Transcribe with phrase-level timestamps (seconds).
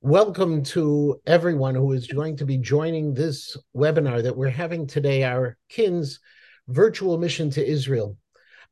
[0.00, 5.24] Welcome to everyone who is going to be joining this webinar that we're having today,
[5.24, 6.20] our KINS
[6.68, 8.16] virtual mission to Israel.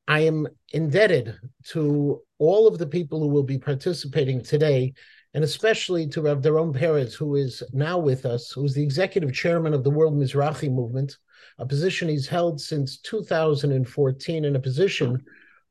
[0.06, 1.37] I am indebted
[1.71, 4.92] to all of the people who will be participating today,
[5.35, 9.35] and especially to Rav Doron Perez, who is now with us, who is the executive
[9.35, 11.17] chairman of the World Mizrahi Movement,
[11.58, 15.24] a position he's held since 2014, and a position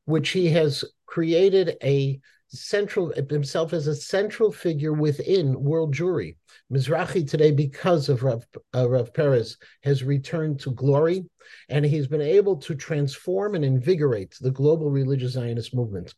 [0.04, 2.20] which he has created a
[2.56, 6.36] central himself as a central figure within world Jewry.
[6.72, 8.44] Mizrahi today, because of Rav,
[8.74, 11.24] uh, Rav Perez, has returned to glory,
[11.68, 16.14] and he's been able to transform and invigorate the global religious Zionist movement.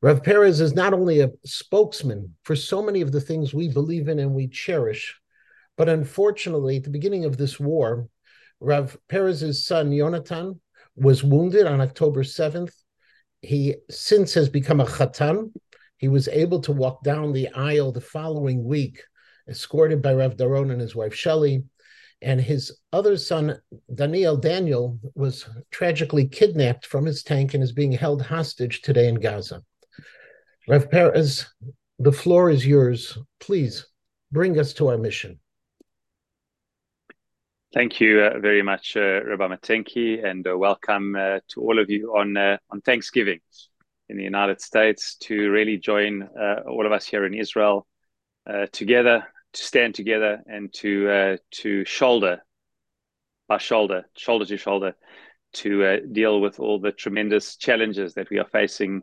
[0.00, 4.08] Rav Perez is not only a spokesman for so many of the things we believe
[4.08, 5.20] in and we cherish,
[5.76, 8.08] but unfortunately, at the beginning of this war,
[8.60, 10.58] Rav Perez's son Yonatan
[10.96, 12.72] was wounded on October 7th
[13.42, 15.52] he since has become a chatan.
[15.98, 19.02] He was able to walk down the aisle the following week,
[19.48, 21.64] escorted by Rav Doron and his wife Shelley.
[22.22, 23.60] And his other son,
[23.94, 29.16] Daniel Daniel, was tragically kidnapped from his tank and is being held hostage today in
[29.16, 29.62] Gaza.
[30.68, 31.46] Rav Perez,
[31.98, 33.18] the floor is yours.
[33.40, 33.86] Please
[34.32, 35.38] bring us to our mission.
[37.74, 41.90] Thank you uh, very much, uh, Rabbi Matanky, and uh, welcome uh, to all of
[41.90, 43.40] you on uh, on Thanksgiving
[44.08, 47.86] in the United States to really join uh, all of us here in Israel
[48.48, 52.42] uh, together, to stand together, and to uh, to shoulder
[53.48, 54.94] by shoulder, shoulder to shoulder,
[55.54, 59.02] to uh, deal with all the tremendous challenges that we are facing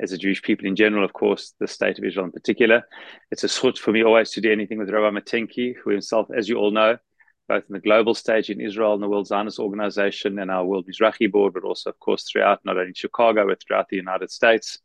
[0.00, 2.82] as a Jewish people in general, of course, the state of Israel in particular.
[3.30, 6.48] It's a schut for me always to do anything with Rabbi Matanky, who himself, as
[6.48, 6.98] you all know,
[7.48, 10.86] both in the global stage in Israel and the World Zionist Organization and our World
[10.86, 14.78] Mizrahi Board, but also, of course, throughout not only Chicago, but throughout the United States,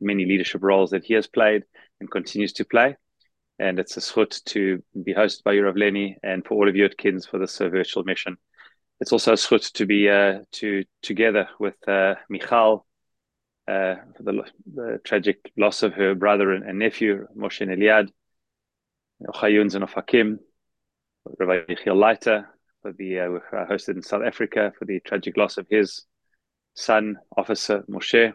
[0.00, 1.64] many leadership roles that he has played
[2.00, 2.96] and continues to play.
[3.58, 6.84] And it's a schut to be hosted by Yurav Leni and for all of you
[6.84, 8.36] at KINS for this uh, virtual mission.
[9.00, 12.86] It's also a schut to be uh, to together with uh, Michal
[13.68, 14.42] uh, for the,
[14.74, 18.10] the, tragic loss of her brother and, and nephew, Moshe Eliad,
[19.34, 20.38] Chayun and Ofakim,
[21.38, 22.48] Rabbi Yechiel Leiter
[22.82, 23.28] for the uh,
[23.66, 26.04] hosted in South Africa for the tragic loss of his
[26.74, 28.32] son, Officer Moshe,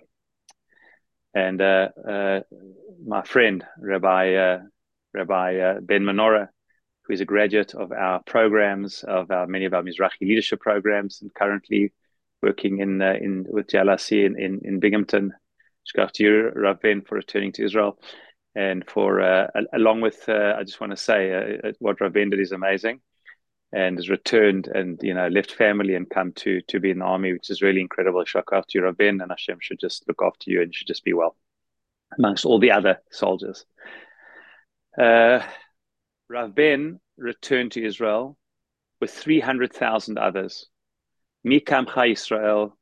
[1.34, 2.40] and uh, uh,
[3.06, 4.60] my friend Rabbi uh,
[5.14, 6.50] Rabbi uh, Ben Menora,
[7.04, 11.22] who is a graduate of our programs, of our, many of our Mizrahi leadership programs,
[11.22, 11.94] and currently
[12.42, 15.34] working in uh, in with JLIC in, in, in Binghamton.
[15.88, 17.98] Shkach to you, Rav Ben, for returning to Israel
[18.56, 22.14] and for uh, along with uh, I just want to say uh, uh what Rav
[22.14, 23.02] Ben did is amazing,
[23.72, 27.06] and has returned and you know left family and come to to be in the
[27.06, 28.24] army, which is really incredible.
[28.26, 31.06] Shock after you, Rav Ben, and Hashem should just look after you and should just
[31.06, 31.36] be well
[32.18, 33.66] amongst all the other soldiers.
[34.98, 35.42] Uh,
[36.30, 38.38] Rav Ben returned to Israel
[39.00, 40.68] with three hundred thousand others.
[41.48, 42.78] Mikam Israel,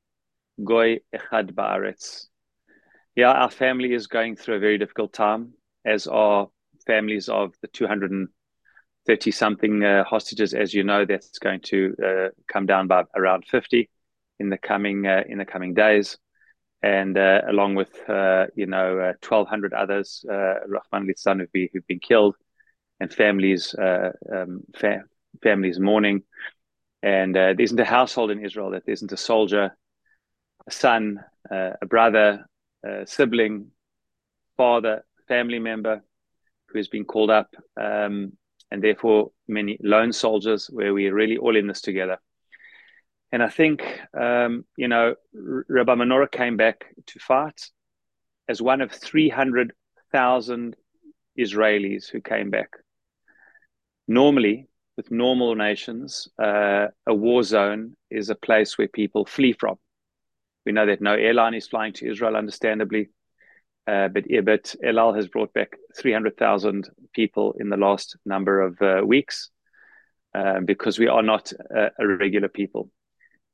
[0.64, 2.26] Goy Echad Baaretz.
[3.16, 5.54] Yeah, our family is going through a very difficult time
[5.86, 6.50] as are
[6.86, 10.54] families of the 230 something uh, hostages.
[10.54, 13.90] As you know, that's going to uh, come down by around 50
[14.40, 16.18] in the coming uh, in the coming days,
[16.82, 22.00] and uh, along with uh, you know 1,200 others, Rahman Litzan who've, be, who've been
[22.00, 22.36] killed,
[23.00, 25.04] and families um, fa-
[25.44, 26.24] families mourning.
[27.02, 29.78] And there isn't a household in Israel that there isn't a soldier,
[30.68, 32.46] a son, a brother,
[32.84, 33.72] a sibling,
[34.58, 36.04] father, family member
[36.68, 38.34] who has been called up, um,
[38.72, 42.18] and therefore many lone soldiers where we're really all in this together.
[43.32, 43.84] And I think,
[44.20, 47.70] um, you know, Rabbi Menora came back to fight
[48.48, 50.76] as one of 300,000
[51.40, 52.72] Israelis who came back.
[54.08, 59.78] Normally, with normal nations, uh, a war zone is a place where people flee from.
[60.66, 63.10] We know that no airline is flying to Israel, understandably.
[63.88, 64.42] Uh, but yeah,
[64.84, 69.50] El Al has brought back 300,000 people in the last number of uh, weeks
[70.36, 72.90] uh, because we are not a, regular people.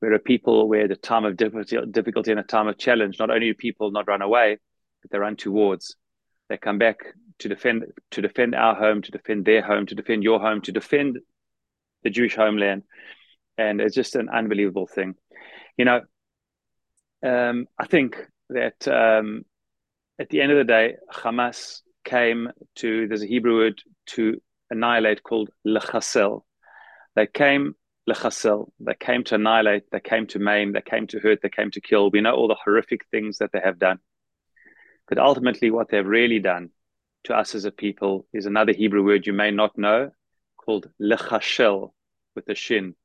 [0.01, 3.29] We're a people where the time of difficulty, difficulty and a time of challenge, not
[3.29, 4.57] only do people not run away,
[5.01, 5.95] but they run towards.
[6.49, 6.97] They come back
[7.39, 10.71] to defend to defend our home, to defend their home, to defend your home, to
[10.71, 11.19] defend
[12.03, 12.83] the Jewish homeland,
[13.57, 15.15] and it's just an unbelievable thing.
[15.77, 16.01] You know,
[17.23, 18.17] um, I think
[18.49, 19.43] that um,
[20.19, 25.23] at the end of the day, Hamas came to, there's a Hebrew word to annihilate
[25.23, 26.41] called lechasel.
[27.15, 27.75] They came
[28.09, 28.69] lechasel.
[28.79, 29.83] They came to annihilate.
[29.91, 30.73] They came to maim.
[30.73, 31.39] They came to hurt.
[31.41, 32.09] They came to kill.
[32.09, 33.99] We know all the horrific things that they have done.
[35.07, 36.69] But ultimately, what they've really done
[37.25, 40.11] to us as a people is another Hebrew word you may not know
[40.57, 41.91] called lechashel
[42.35, 42.95] with the shin.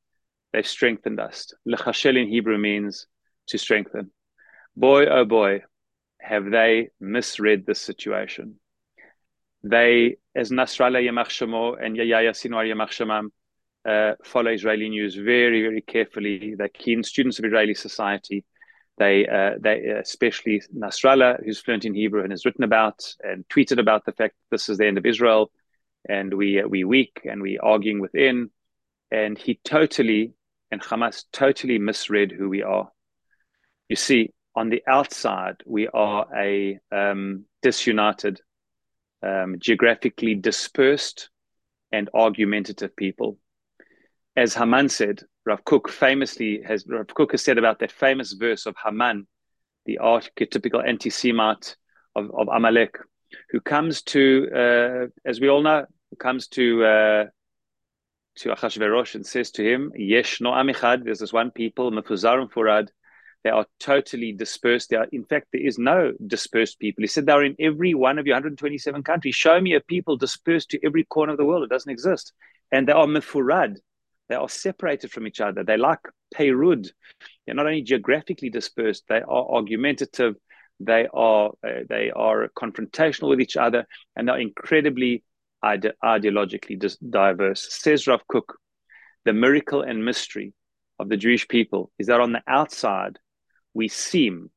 [0.53, 1.53] They've strengthened us.
[1.69, 3.07] Lechashel in Hebrew means
[3.49, 4.11] to strengthen.
[4.77, 5.63] Boy, oh boy,
[6.21, 8.57] have they misread this situation.
[9.63, 13.31] They, as Nasrallah Yamach Shemo and Yahya Sinwar Yamach Shemam,
[13.89, 16.55] uh, follow Israeli news very, very carefully.
[16.57, 18.45] They're keen students of Israeli society.
[18.99, 23.79] They, uh, they especially Nasrallah, who's fluent in Hebrew and has written about and tweeted
[23.79, 25.51] about the fact this is the end of Israel,
[26.09, 28.51] and we uh, we weak and we arguing within,
[29.11, 30.35] and he totally
[30.71, 32.91] and Hamas totally misread who we are.
[33.89, 38.41] You see, on the outside, we are a um, disunited,
[39.23, 41.31] um, geographically dispersed,
[41.93, 43.39] and argumentative people.
[44.37, 48.67] As Haman said, Rav Kook famously has Rav Kook has said about that famous verse
[48.67, 49.27] of Haman,
[49.87, 51.77] the archetypical anti-Semite
[52.15, 52.99] of, of Amalek,
[53.51, 55.87] who comes to, uh, as we all know,
[56.19, 57.25] comes to uh,
[58.37, 62.89] to Achashverosh and says to him, Yesh no amichad, there's this one people, Mefuzarim Furad,
[63.43, 64.91] they are totally dispersed.
[64.91, 67.03] They are, in fact, there is no dispersed people.
[67.03, 69.35] He said they're in every one of your 127 countries.
[69.35, 71.65] Show me a people dispersed to every corner of the world.
[71.65, 72.33] It doesn't exist.
[72.71, 73.77] And they are mefurad.
[74.29, 75.65] They are separated from each other.
[75.65, 76.01] They like
[76.35, 76.89] Peyrud.
[77.47, 80.37] They're not only geographically dispersed, they are argumentative.
[80.79, 85.25] They are uh, they are confrontational with each other, and they're incredibly
[85.63, 87.67] ide- ideologically dis- diverse.
[87.71, 88.57] Says Rav Kook,
[89.25, 90.55] the miracle and mystery
[90.99, 93.19] of the Jewish people is that on the outside
[93.75, 94.51] we seem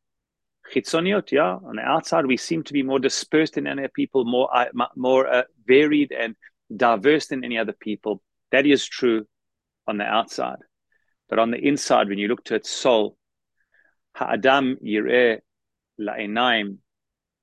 [0.73, 4.25] chitzoniot, yeah, on the outside we seem to be more dispersed than any other people,
[4.25, 4.65] more uh,
[4.95, 6.35] more uh, varied and
[6.75, 8.21] diverse than any other people.
[8.51, 9.25] That is true
[9.87, 10.59] on the outside,
[11.29, 13.17] but on the inside, when you look to its soul,
[14.15, 15.39] ha'adam yireh
[15.99, 16.77] la'enaim,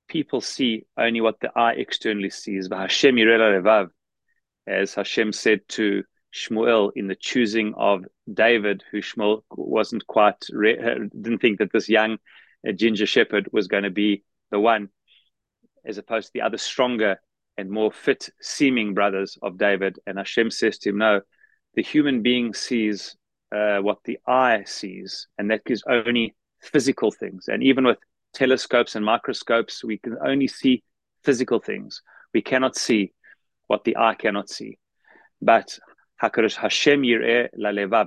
[0.07, 2.67] people see only what the eye externally sees.
[2.67, 3.89] But Hashem yireh
[4.67, 6.03] as Hashem said to
[6.33, 11.89] Shmuel in the choosing of David, who Shmuel wasn't quite re- didn't think that this
[11.89, 12.17] young
[12.67, 14.89] uh, ginger shepherd was going to be the one,
[15.85, 17.19] as opposed to the other stronger
[17.57, 19.99] and more fit seeming brothers of David.
[20.07, 21.21] And Hashem says to him, "No,
[21.75, 23.15] the human being sees
[23.53, 27.49] uh, what the eye sees, and that is only physical things.
[27.49, 27.97] And even with
[28.33, 30.83] telescopes and microscopes, we can only see
[31.23, 32.01] physical things.
[32.33, 33.11] We cannot see
[33.67, 34.77] what the eye cannot see."
[35.41, 35.77] But
[36.21, 37.03] Hashem.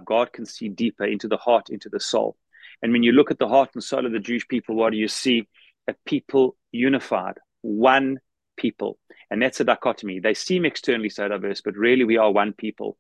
[0.04, 2.36] God can see deeper into the heart, into the soul.
[2.82, 4.96] And when you look at the heart and soul of the Jewish people, what do
[4.96, 5.48] you see?
[5.88, 8.20] A people unified, one
[8.56, 8.98] people.
[9.30, 10.20] And that's a dichotomy.
[10.20, 12.96] They seem externally so diverse, but really we are one people.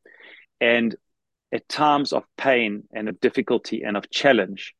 [0.60, 0.96] And
[1.52, 4.74] at times of pain and of difficulty and of challenge,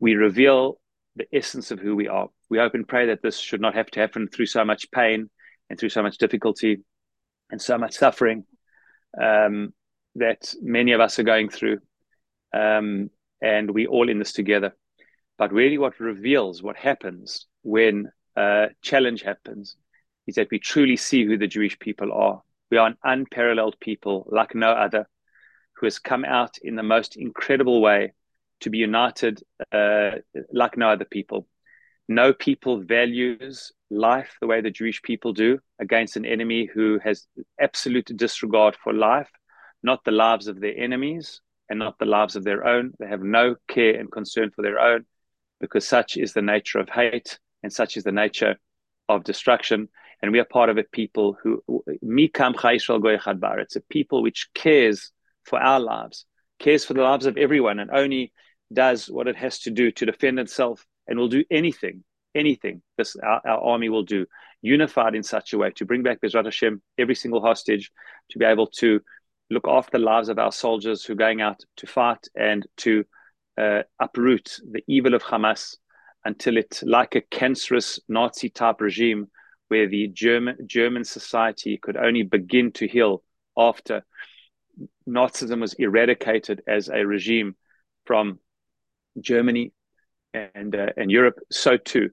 [0.00, 0.80] we reveal
[1.16, 2.28] the essence of who we are.
[2.50, 5.30] We hope and pray that this should not have to happen through so much pain
[5.70, 6.82] and through so much difficulty
[7.50, 8.44] and so much suffering
[9.20, 9.72] um,
[10.16, 11.78] that many of us are going through.
[12.54, 13.10] Um,
[13.40, 14.74] and we're all in this together.
[15.38, 19.76] But really, what reveals what happens when a challenge happens
[20.26, 22.42] is that we truly see who the Jewish people are.
[22.70, 25.08] We are an unparalleled people like no other
[25.74, 28.12] who has come out in the most incredible way
[28.60, 29.42] to be united
[29.72, 30.12] uh,
[30.52, 31.48] like no other people.
[32.08, 37.26] No people values life the way the Jewish people do against an enemy who has
[37.60, 39.30] absolute disregard for life,
[39.82, 42.92] not the lives of their enemies and not the lives of their own.
[42.98, 45.04] They have no care and concern for their own
[45.60, 48.56] because such is the nature of hate and such is the nature
[49.08, 49.88] of destruction.
[50.20, 51.62] And we are part of a people who,
[52.04, 52.54] Mikam
[53.58, 55.12] It's a people which cares
[55.44, 56.24] for our lives,
[56.58, 58.32] cares for the lives of everyone, and only
[58.72, 63.16] does what it has to do to defend itself and will do anything anything this
[63.16, 64.26] our, our, army will do,
[64.60, 67.90] unified in such a way to bring back Bezrat Hashem, every single hostage,
[68.30, 69.00] to be able to
[69.50, 73.04] look after the lives of our soldiers who are going out to fight and to
[73.58, 75.76] uh, uproot the evil of Hamas
[76.24, 79.28] until it, like a cancerous Nazi type regime,
[79.68, 83.22] where the German German society could only begin to heal
[83.56, 84.04] after
[85.08, 87.56] Nazism was eradicated as a regime
[88.06, 88.38] from
[89.20, 89.72] Germany
[90.32, 91.38] and uh, and Europe.
[91.50, 92.10] So too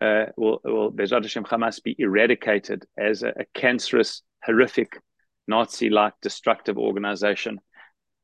[0.00, 5.00] uh, will, will Bezrat Hashem Hamas be eradicated as a, a cancerous, horrific,
[5.48, 7.60] Nazi-like destructive organization.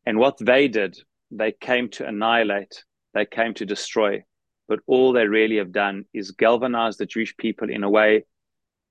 [0.04, 0.97] And what they did,
[1.30, 4.23] they came to annihilate, they came to destroy.
[4.68, 8.25] But all they really have done is galvanize the Jewish people in a way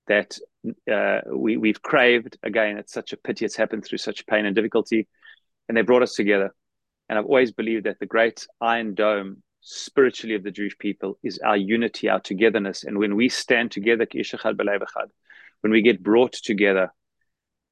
[0.07, 0.37] that
[0.91, 2.37] uh, we, we've craved.
[2.43, 5.07] Again, it's such a pity it's happened through such pain and difficulty.
[5.67, 6.53] And they brought us together.
[7.09, 11.39] And I've always believed that the great Iron Dome spiritually of the Jewish people is
[11.39, 12.83] our unity, our togetherness.
[12.83, 16.93] And when we stand together, when we get brought together,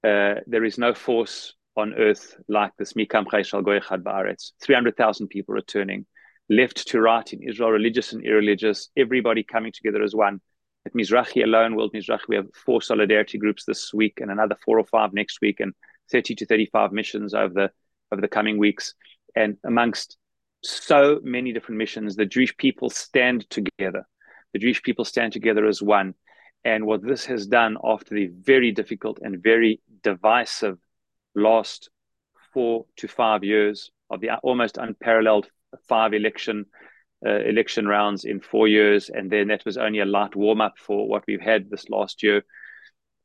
[0.04, 2.94] uh, there is no force on earth like this.
[2.94, 6.08] 300,000 people returning,
[6.50, 10.42] left to right in Israel, religious and irreligious, everybody coming together as one.
[10.88, 14.80] At Mizrahi alone, World Mizrahi, we have four solidarity groups this week and another four
[14.80, 15.74] or five next week, and
[16.12, 17.72] 30 to 35 missions over the
[18.12, 18.96] over the coming weeks.
[19.36, 20.18] And amongst
[20.64, 24.06] so many different missions, the Jewish people stand together.
[24.54, 26.14] The Jewish people stand together as one.
[26.64, 30.78] And what this has done after the very difficult and very divisive
[31.36, 31.90] last
[32.54, 35.48] four to five years of the almost unparalleled
[35.88, 36.66] five election
[37.26, 40.74] uh, election rounds in four years, and then that was only a light warm up
[40.78, 42.44] for what we've had this last year.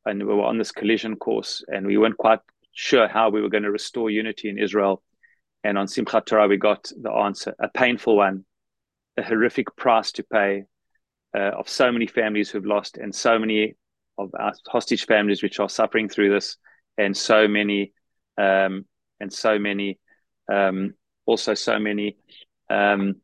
[0.07, 2.38] And we were on this collision course, and we weren't quite
[2.73, 5.02] sure how we were going to restore unity in Israel.
[5.64, 8.44] And on Simchat Torah, we got the answer a painful one,
[9.16, 10.64] a horrific price to pay
[11.36, 13.74] uh, of so many families who've lost, and so many
[14.16, 16.56] of our hostage families which are suffering through this,
[16.96, 17.92] and so many,
[18.36, 18.86] um,
[19.20, 19.98] and so many,
[20.52, 20.94] um,
[21.26, 22.16] also so many
[22.70, 23.16] um,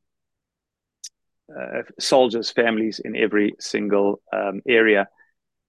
[1.54, 5.08] uh, soldiers' families in every single um, area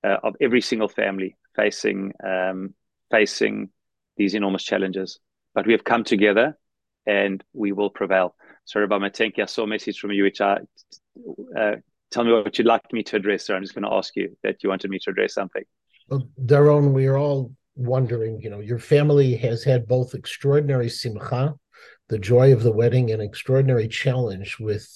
[0.03, 2.73] uh, of every single family facing um,
[3.11, 3.69] facing
[4.17, 5.19] these enormous challenges.
[5.55, 6.57] But we have come together
[7.07, 8.35] and we will prevail.
[8.65, 9.39] Sorry about my tank.
[9.39, 10.57] I saw a message from you, which I
[11.57, 11.75] uh,
[12.11, 13.45] tell me what you'd like me to address.
[13.45, 15.63] Sir, I'm just going to ask you that you wanted me to address something.
[16.09, 18.41] Well, Doron, we are all wondering.
[18.41, 21.55] You know, your family has had both extraordinary simcha,
[22.09, 24.87] the joy of the wedding, and extraordinary challenge with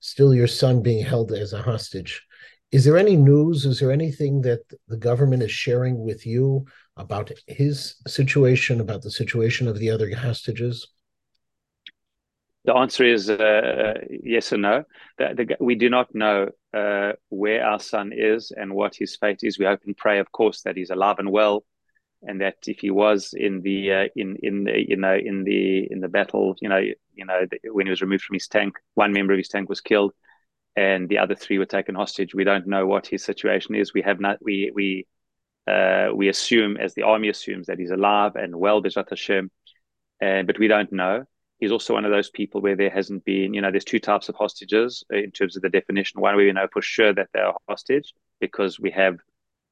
[0.00, 2.22] still your son being held as a hostage.
[2.70, 3.66] Is there any news?
[3.66, 6.66] Is there anything that the government is sharing with you
[6.96, 10.88] about his situation, about the situation of the other hostages?
[12.64, 14.84] The answer is uh, yes or no.
[15.18, 19.40] The, the, we do not know uh, where our son is and what his fate
[19.42, 19.58] is.
[19.58, 21.64] We hope and pray, of course, that he's alive and well,
[22.22, 25.90] and that if he was in the uh, in in the you know in the
[25.90, 27.40] in the battle, you know you know
[27.72, 30.12] when he was removed from his tank, one member of his tank was killed,
[30.76, 32.32] and the other three were taken hostage.
[32.32, 33.92] We don't know what his situation is.
[33.92, 35.06] We have not we we
[35.66, 39.50] uh, we assume, as the army assumes, that he's alive and well, Bezrat Hashem,
[40.22, 41.24] uh, but we don't know.
[41.58, 44.28] He's also one of those people where there hasn't been, you know, there's two types
[44.28, 46.20] of hostages in terms of the definition.
[46.20, 49.18] One, we know for sure that they are hostage because we have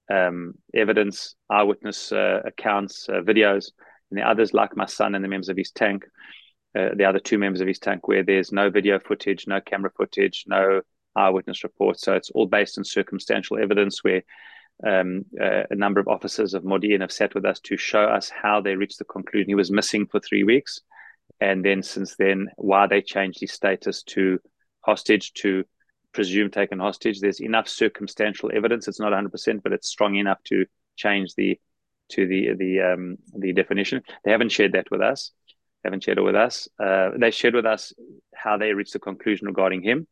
[0.08, 3.72] um, evidence, eyewitness uh, accounts, uh, videos,
[4.10, 6.04] and the others, like my son and the members of his tank,
[6.78, 9.90] uh, the other two members of his tank, where there's no video footage, no camera
[9.96, 10.82] footage, no
[11.16, 12.02] eyewitness reports.
[12.02, 14.22] So it's all based on circumstantial evidence where
[14.86, 18.30] um, uh, a number of officers of Modi'in have sat with us to show us
[18.30, 20.80] how they reached the conclusion he was missing for three weeks.
[21.40, 24.38] And then since then, why they changed his status to
[24.80, 25.64] hostage to
[26.12, 27.20] presumed taken hostage.
[27.20, 28.88] There's enough circumstantial evidence.
[28.88, 31.58] It's not 100%, but it's strong enough to change the
[32.10, 34.02] to the the um, the definition.
[34.24, 35.30] They haven't shared that with us.
[35.82, 36.68] They haven't shared it with us.
[36.78, 37.92] Uh, they shared with us
[38.34, 40.06] how they reached the conclusion regarding him.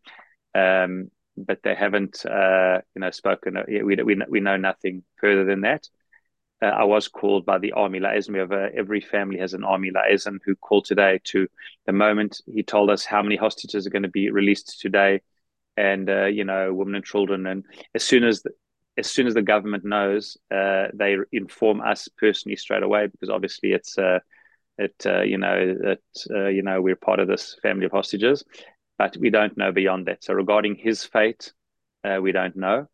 [0.54, 1.10] Um,
[1.46, 3.56] but they haven't, uh, you know, spoken.
[3.56, 5.88] Uh, we, we, we know nothing further than that.
[6.60, 8.34] Uh, I was called by the army liaison.
[8.34, 11.46] We have a, every family has an army liaison who called today to
[11.86, 15.20] the moment he told us how many hostages are going to be released today,
[15.76, 17.46] and uh, you know, women and children.
[17.46, 17.64] And
[17.94, 18.50] as soon as the,
[18.96, 23.72] as soon as the government knows, uh, they inform us personally straight away because obviously
[23.72, 24.18] it's uh,
[24.78, 24.94] it
[25.28, 28.44] you know that you know we're part of this family of hostages
[28.98, 30.24] but we don't know beyond that.
[30.24, 31.52] So regarding his fate,
[32.04, 32.88] uh, we don't know.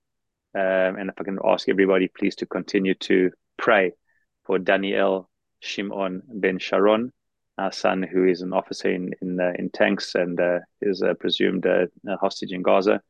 [0.54, 3.92] Um, and if I can ask everybody, please to continue to pray
[4.44, 5.28] for Daniel
[5.60, 7.12] Shimon Ben Sharon,
[7.58, 11.14] our son, who is an officer in in, uh, in tanks and uh, is a
[11.14, 11.86] presumed uh,
[12.20, 13.00] hostage in Gaza,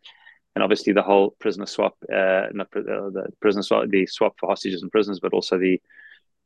[0.54, 4.48] and obviously the whole prisoner swap, uh, not uh, the prisoner swap, the swap for
[4.48, 5.80] hostages and prisoners, but also the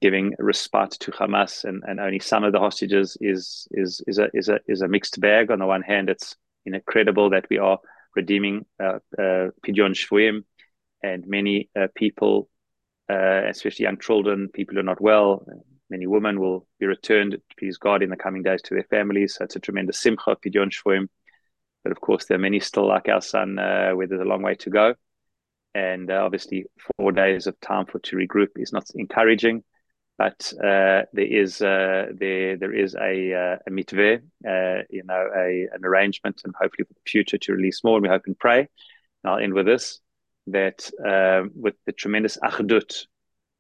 [0.00, 4.28] giving respite to Hamas and, and only some of the hostages is is is a
[4.33, 5.50] is a is a mixed bag.
[5.50, 7.78] On the one hand, it's incredible that we are
[8.14, 10.45] redeeming uh, uh, Pidyon Shvuim,
[11.02, 12.49] and many uh, people,
[13.11, 15.47] uh, especially young children, people who are not well,
[15.90, 19.35] many women will be returned, please God, in the coming days to their families.
[19.35, 21.09] So it's a tremendous simcha, Pidyon Shvuim.
[21.83, 24.43] But of course, there are many still like our son, uh, where there's a long
[24.43, 24.95] way to go.
[25.75, 29.62] And uh, obviously, four days of time for to regroup is not encouraging
[30.18, 35.84] but uh, there is uh, there there is a, uh, uh, you know, a an
[35.84, 37.96] arrangement, and hopefully for the future to release more.
[37.96, 38.58] And we hope and pray.
[38.58, 38.68] And
[39.25, 40.00] I'll end with this:
[40.48, 43.06] that um, with the tremendous achdut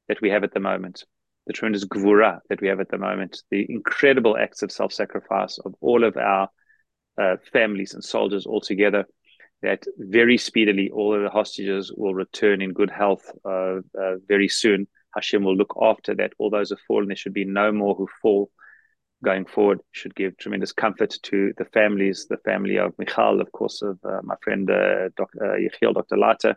[0.08, 1.04] that we have at the moment,
[1.46, 5.74] the tremendous gvura that we have at the moment, the incredible acts of self-sacrifice of
[5.80, 6.48] all of our
[7.20, 9.04] uh, families and soldiers all together,
[9.62, 13.76] that very speedily all of the hostages will return in good health uh,
[14.26, 14.88] very soon.
[15.18, 16.32] Hashem will look after that.
[16.38, 17.08] All those have fallen.
[17.08, 18.50] There should be no more who fall
[19.22, 19.80] going forward.
[19.92, 24.20] Should give tremendous comfort to the families, the family of Michal, of course, of uh,
[24.22, 25.44] my friend uh, Dr.
[25.44, 26.16] Uh, Yechiel, Dr.
[26.16, 26.56] Leiter,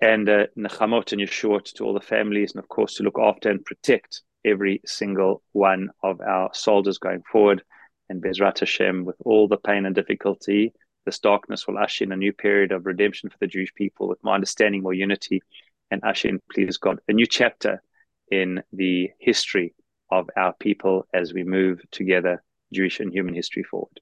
[0.00, 3.50] and uh, Nechamot and Yeshua to all the families, and of course to look after
[3.50, 7.62] and protect every single one of our soldiers going forward.
[8.08, 10.72] And Bezrat Hashem, with all the pain and difficulty,
[11.04, 14.22] this darkness will usher in a new period of redemption for the Jewish people with
[14.22, 15.42] more understanding, more unity,
[15.90, 17.82] and usher in, please God, a new chapter
[18.30, 19.74] in the history
[20.10, 22.42] of our people as we move together
[22.72, 24.00] Jewish and human history forward.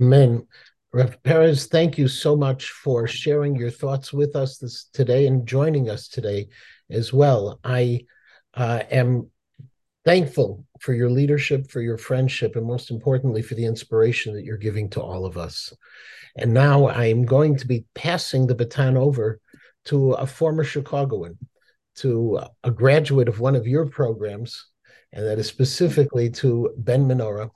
[0.00, 0.46] Amen.
[0.92, 5.46] Rav Perez, thank you so much for sharing your thoughts with us this today and
[5.46, 6.48] joining us today
[6.90, 7.58] as well.
[7.64, 8.04] I
[8.54, 9.30] uh, am
[10.04, 14.58] thankful for your leadership, for your friendship, and most importantly, for the inspiration that you're
[14.58, 15.72] giving to all of us.
[16.36, 19.40] And now I am going to be passing the baton over
[19.86, 21.38] to a former Chicagoan,
[21.96, 24.66] to a graduate of one of your programs,
[25.12, 27.50] and that is specifically to Ben Menora.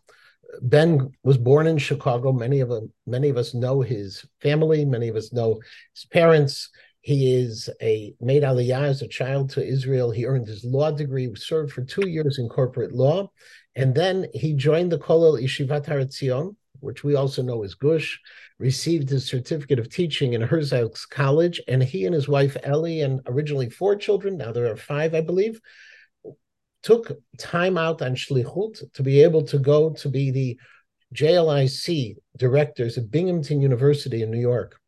[0.63, 2.33] Ben was born in Chicago.
[2.33, 4.85] Many of them, many of us know his family.
[4.85, 5.61] Many of us know
[5.95, 6.71] his parents.
[7.01, 10.11] He is a made aliyah as a child to Israel.
[10.11, 13.31] He earned his law degree, served for two years in corporate law,
[13.77, 18.21] and then he joined the Kollel Yeshivat Har Etzion, which we also know as Gush,
[18.59, 23.21] received his certificate of teaching in Herzog's College, and he and his wife Ellie, and
[23.27, 25.61] originally four children, now there are five, I believe,
[26.83, 30.59] took time out on Shlichut to be able to go to be the
[31.15, 34.79] JLIC directors at Binghamton University in New York.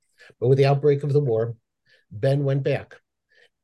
[0.40, 1.54] But with the outbreak of the war,
[2.10, 2.96] Ben went back.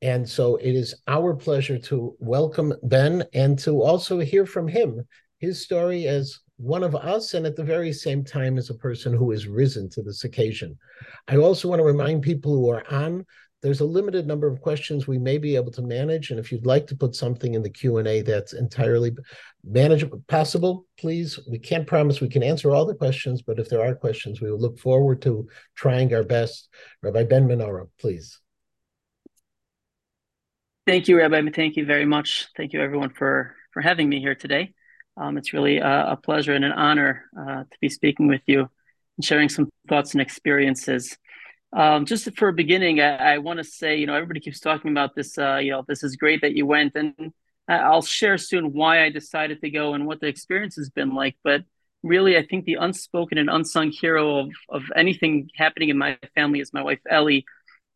[0.03, 5.07] And so it is our pleasure to welcome Ben and to also hear from him
[5.39, 9.13] his story as one of us and at the very same time as a person
[9.13, 10.79] who has risen to this occasion.
[11.29, 13.27] I also want to remind people who are on
[13.65, 16.67] there's a limited number of questions we may be able to manage and if you'd
[16.67, 19.11] like to put something in the q&a that's entirely
[19.65, 23.83] manageable possible please we can't promise we can answer all the questions but if there
[23.83, 26.69] are questions we will look forward to trying our best.
[27.03, 28.39] Rabbi ben menora please.
[30.87, 32.49] Thank you rabbi thank you very much.
[32.59, 34.75] Thank you everyone for for having me here today
[35.17, 38.61] um, it's really a, a, pleasure and an honor uh, to be speaking with you
[39.17, 41.17] and sharing some thoughts and experiences
[41.75, 44.93] um, just for a beginning, I, I want to say, you know, everybody keeps talking
[44.93, 45.37] about this.
[45.37, 47.33] Uh, you know, this is great that you went, and
[47.67, 51.37] I'll share soon why I decided to go and what the experience has been like.
[51.43, 51.65] But
[52.05, 56.61] really, I think the unspoken and unsung hero of of anything happening in my family
[56.61, 57.45] is my wife Ellie,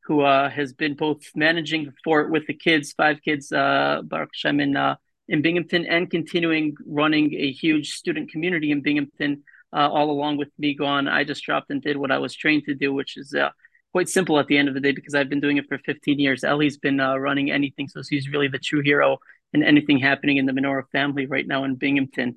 [0.05, 4.31] who uh, has been both managing the fort with the kids, five kids, uh, Baruch
[4.35, 4.97] Hashem, in uh,
[5.29, 9.43] in Binghamton, and continuing running a huge student community in Binghamton.
[9.71, 12.65] Uh, all along with me gone, I just dropped and did what I was trained
[12.65, 13.51] to do, which is uh,
[13.93, 16.19] quite simple at the end of the day because I've been doing it for 15
[16.19, 16.43] years.
[16.43, 19.19] Ellie's been uh, running anything, so she's really the true hero
[19.53, 22.37] in anything happening in the Menora family right now in Binghamton.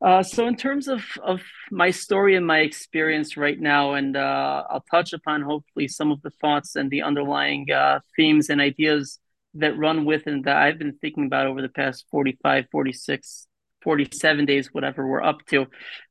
[0.00, 1.40] Uh, so, in terms of of
[1.72, 6.22] my story and my experience right now, and uh, I'll touch upon hopefully some of
[6.22, 9.18] the thoughts and the underlying uh, themes and ideas
[9.58, 13.48] that run with and that I've been thinking about over the past 45, 46
[13.82, 15.62] 47 days, whatever we're up to.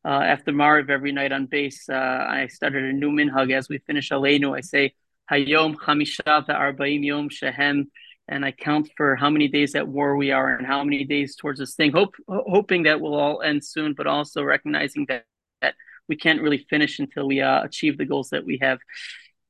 [0.05, 3.51] Uh, after Mariv every night on base, uh, I started a new minhag.
[3.51, 4.93] As we finish Aleinu, I say,
[5.31, 7.91] Hayom Chamisha Arba'im Yom Shehem,
[8.27, 11.35] and I count for how many days at war we are and how many days
[11.35, 15.25] towards this thing, hope, hoping that we'll all end soon, but also recognizing that,
[15.61, 15.75] that
[16.07, 18.79] we can't really finish until we uh, achieve the goals that we have.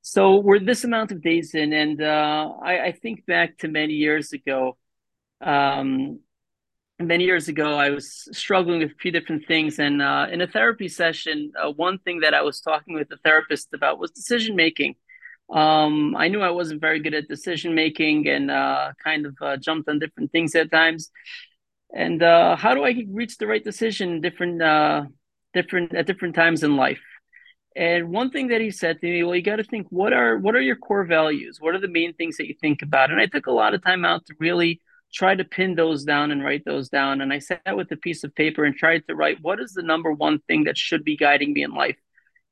[0.10, 3.91] So we're this amount of days in, and uh, I, I, think back to many
[3.91, 4.78] years ago.
[5.41, 6.22] Um,
[6.98, 9.80] many years ago, I was struggling with a few different things.
[9.80, 13.17] And uh, in a therapy session, uh, one thing that I was talking with the
[13.17, 14.96] therapist about was decision making.
[15.50, 19.58] Um, I knew I wasn't very good at decision making and uh, kind of uh,
[19.58, 21.12] jumped on different things at times.
[21.93, 25.04] And uh, how do I reach the right decision different, uh,
[25.54, 27.02] different at different times in life?
[27.77, 30.39] And one thing that he said to me, well, you got to think what are
[30.39, 31.61] what are your core values?
[31.61, 33.11] What are the main things that you think about?
[33.11, 34.81] And I took a lot of time out to really
[35.13, 37.21] try to pin those down and write those down.
[37.21, 39.83] And I sat with a piece of paper and tried to write what is the
[39.83, 41.97] number one thing that should be guiding me in life.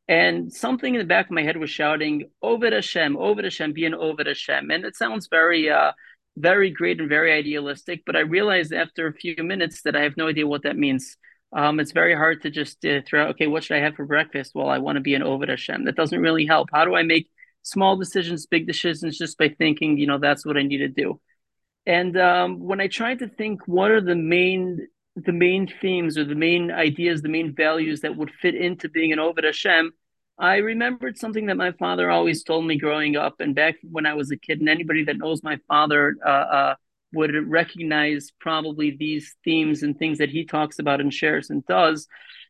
[0.08, 3.86] And something in the back of my head was shouting, Oved Hashem, Oved Hashem, be
[3.86, 4.70] an Oved Hashem.
[4.70, 5.94] And it sounds very, uh,
[6.38, 10.18] very great and very idealistic, but I realized after a few minutes that I have
[10.18, 11.18] no idea what that means.
[11.56, 14.06] Um, it's very hard to just uh, throw out, okay, what should I have for
[14.06, 14.52] breakfast?
[14.54, 15.86] Well, I want to be an Oved Hashem.
[15.86, 16.68] That doesn't really help.
[16.74, 17.30] How do I make
[17.64, 21.20] small decisions, big decisions, just by thinking, you know, that's what I need to do?
[21.86, 26.26] And um, when I tried to think, what are the main the main themes or
[26.26, 29.94] the main ideas, the main values that would fit into being an Oved Hashem,
[30.38, 34.16] I remembered something that my father always told me growing up, and back when I
[34.16, 34.60] was a kid.
[34.60, 36.76] And anybody that knows my father uh, uh,
[37.16, 42.08] would recognize probably these themes and things that he talks about and shares and does.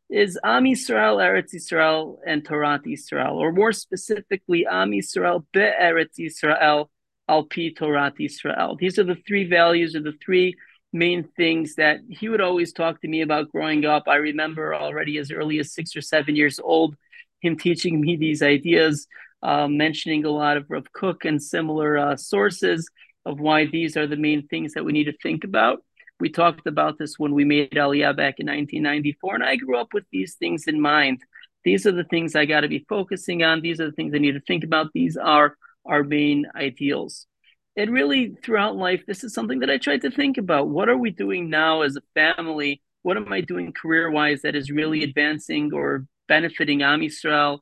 [0.10, 6.20] Is Am Yisrael, Eretz Yisrael, and Torah Yisrael, or more specifically, Am Yisrael, Be Eretz
[6.20, 6.90] Yisrael,
[7.28, 8.78] Al Pi Torah Yisrael.
[8.78, 10.56] These are the three values or the three
[10.94, 14.04] main things that he would always talk to me about growing up.
[14.08, 16.96] I remember already as early as six or seven years old,
[17.42, 19.08] him teaching me these ideas,
[19.44, 22.88] uh, mentioning a lot of Rav Kook and similar uh, sources
[23.26, 25.84] of why these are the main things that we need to think about.
[26.20, 29.94] We talked about this when we made Aliyah back in 1994, and I grew up
[29.94, 31.22] with these things in mind.
[31.64, 33.62] These are the things I got to be focusing on.
[33.62, 34.92] These are the things I need to think about.
[34.94, 37.28] These are our main ideals
[37.76, 40.98] and really throughout life this is something that i tried to think about what are
[40.98, 45.04] we doing now as a family what am i doing career wise that is really
[45.04, 47.60] advancing or benefiting am Yisrael,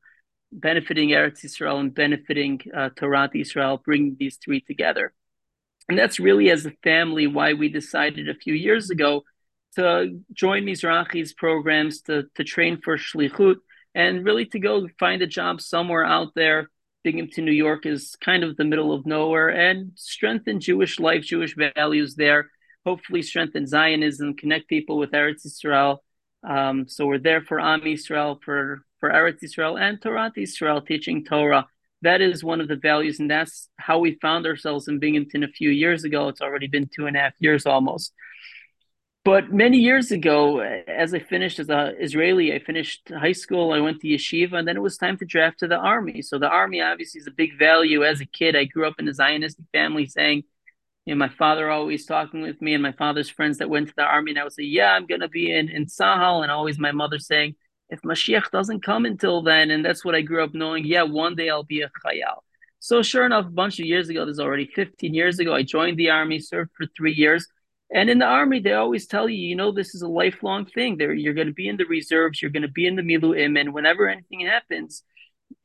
[0.51, 5.13] benefiting eretz Yisrael, and benefiting uh, torah Israel, bringing these three together
[5.89, 9.23] and that's really as a family why we decided a few years ago
[9.75, 13.55] to join Mizrahi's programs to, to train for shlichut
[13.95, 16.69] and really to go find a job somewhere out there
[17.03, 21.55] Binghamton, New York is kind of the middle of nowhere and strengthen Jewish life, Jewish
[21.75, 22.49] values there.
[22.85, 25.97] Hopefully, strengthen Zionism, connect people with Eretz Yisrael.
[26.47, 31.23] Um, so we're there for Am Yisrael, for for Eretz Yisrael, and Torah Yisrael, teaching
[31.25, 31.67] Torah.
[32.03, 35.47] That is one of the values, and that's how we found ourselves in Binghamton a
[35.47, 36.27] few years ago.
[36.27, 38.13] It's already been two and a half years almost.
[39.23, 43.71] But many years ago, as I finished as a Israeli, I finished high school.
[43.71, 46.21] I went to yeshiva, and then it was time to draft to the army.
[46.21, 48.03] So the army obviously is a big value.
[48.03, 50.43] As a kid, I grew up in a Zionistic family, saying,
[51.05, 53.93] you know, my father always talking with me, and my father's friends that went to
[53.95, 56.77] the army, and I would say, yeah, I'm gonna be in in Tzahal, and always
[56.77, 57.55] my mother saying,
[57.89, 60.85] if Mashiach doesn't come until then, and that's what I grew up knowing.
[60.85, 62.41] Yeah, one day I'll be a chayal.
[62.79, 65.63] So sure enough, a bunch of years ago, this is already 15 years ago, I
[65.63, 67.47] joined the army, served for three years
[67.93, 70.97] and in the army, they always tell you, you know, this is a lifelong thing.
[70.97, 73.59] There, you're going to be in the reserves, you're going to be in the miluim,
[73.59, 75.03] and whenever anything happens,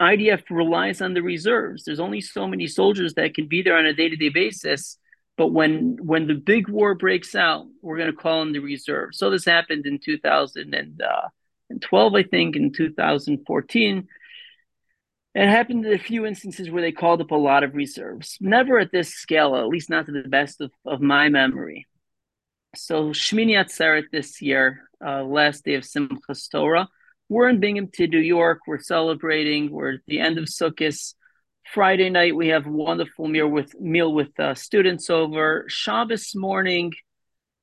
[0.00, 1.85] IDF relies on the reserves.
[1.85, 4.98] There's only so many soldiers that can be there on a day-to-day basis.
[5.38, 9.18] But when when the big war breaks out, we're going to call in the reserves.
[9.18, 9.98] So this happened in
[11.02, 11.28] uh,
[11.70, 14.09] 2012, I think, in 2014.
[15.35, 18.37] It happened in a few instances where they called up a lot of reserves.
[18.40, 21.87] Never at this scale, at least not to the best of, of my memory.
[22.74, 26.88] So Shmini Atzeret this year, uh, last day of Simchas Torah.
[27.28, 28.61] We're in Binghamton, New York.
[28.66, 29.70] We're celebrating.
[29.70, 31.14] We're at the end of Sukkot.
[31.72, 35.66] Friday night we have a wonderful meal with meal with uh, students over.
[35.68, 36.94] Shabbos morning,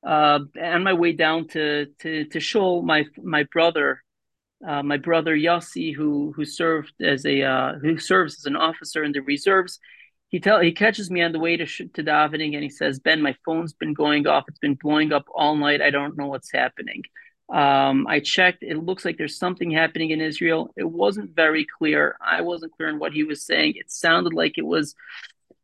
[0.06, 4.02] uh, on my way down to to to Shul, my my brother,
[4.66, 9.02] uh, my brother Yossi, who who served as a uh, who serves as an officer
[9.02, 9.80] in the reserves,
[10.28, 13.20] he tell he catches me on the way to to davening and he says, "Ben,
[13.20, 14.44] my phone's been going off.
[14.48, 15.82] It's been blowing up all night.
[15.82, 17.02] I don't know what's happening."
[17.48, 18.62] Um, I checked.
[18.62, 20.72] It looks like there's something happening in Israel.
[20.76, 22.16] It wasn't very clear.
[22.20, 23.74] I wasn't clear on what he was saying.
[23.76, 24.94] It sounded like it was.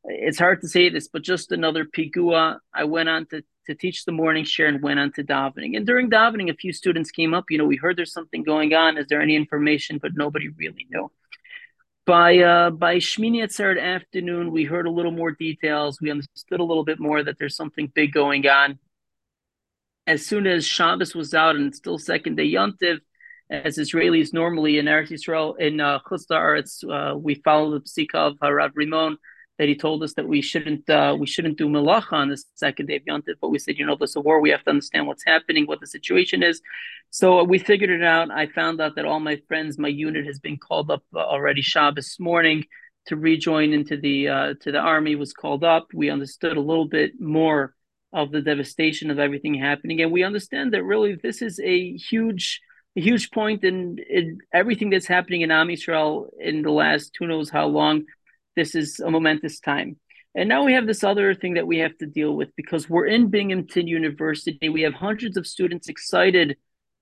[0.04, 2.58] It's hard to say this, but just another pigua.
[2.74, 5.76] I went on to to teach the morning share and went on to davening.
[5.76, 7.44] And during davening, a few students came up.
[7.50, 8.98] You know, we heard there's something going on.
[8.98, 9.98] Is there any information?
[10.00, 11.10] But nobody really knew.
[12.04, 16.00] By uh, by Shmini Atzeret afternoon, we heard a little more details.
[16.00, 18.78] We understood a little bit more that there's something big going on.
[20.06, 22.98] As soon as Shabbos was out and still second day Yontiv,
[23.52, 26.00] as Israelis normally in Eretz Yisrael in uh,
[26.90, 29.16] uh, we follow the Psika of Harav Rimon
[29.62, 32.86] that he told us that we shouldn't uh, we shouldn't do malacha on the second
[32.86, 34.40] day of Yontif, but we said, you know, there's a war.
[34.40, 36.60] We have to understand what's happening, what the situation is.
[37.10, 38.32] So we figured it out.
[38.32, 42.16] I found out that all my friends, my unit has been called up already Shabbos
[42.18, 42.64] morning
[43.06, 45.14] to rejoin into the uh, to the army.
[45.14, 45.86] Was called up.
[45.94, 47.72] We understood a little bit more
[48.12, 52.60] of the devastation of everything happening, and we understand that really this is a huge
[52.96, 57.28] a huge point in, in everything that's happening in Am Yisrael in the last who
[57.28, 58.06] knows how long
[58.56, 59.96] this is a momentous time.
[60.34, 63.06] And now we have this other thing that we have to deal with because we're
[63.06, 64.68] in Binghamton University.
[64.68, 66.56] We have hundreds of students excited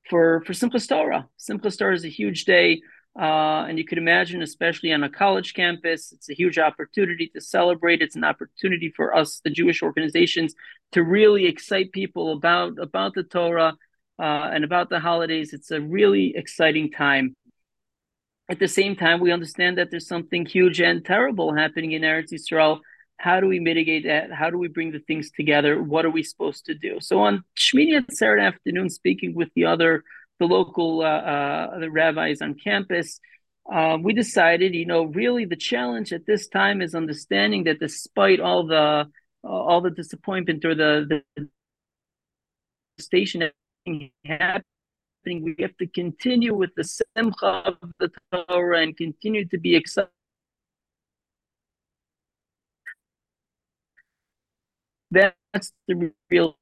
[0.09, 1.29] for for Simchas Torah.
[1.39, 2.81] Simchas Torah is a huge day,
[3.19, 7.41] uh, and you could imagine, especially on a college campus, it's a huge opportunity to
[7.41, 8.03] celebrate.
[8.03, 10.55] It's an opportunity for us, the Jewish organizations,
[10.93, 13.75] to really excite people about about the Torah
[14.19, 15.53] uh, and about the holidays.
[15.53, 17.37] It's a really exciting time
[18.51, 22.33] at the same time, we understand that there's something huge and terrible happening in Eretz
[22.33, 22.81] Yisrael
[23.19, 24.33] How do we mitigate that?
[24.33, 25.81] How do we bring the things together?
[25.81, 26.99] What are we supposed to do?
[27.01, 30.03] So on Shmini Saturday afternoon, speaking with the other,
[30.41, 33.21] the local uh, uh, the rabbis on campus,
[33.73, 38.41] uh, we decided, you know, really the challenge at this time is understanding that despite
[38.41, 39.07] all the
[39.45, 41.49] all the disappointment or the, the
[42.99, 44.11] station happening,
[45.39, 50.11] we have to continue with the simcha of the Torah and continue to be excited.
[55.11, 56.57] That's the real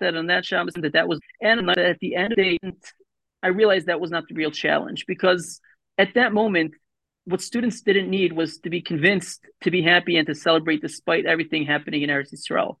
[0.00, 2.72] that on that Shabbos that that was and at the end of the day,
[3.42, 5.60] I realized that was not the real challenge because
[5.98, 6.74] at that moment,
[7.26, 11.26] what students didn't need was to be convinced to be happy and to celebrate despite
[11.26, 12.76] everything happening in Eretz Yisrael.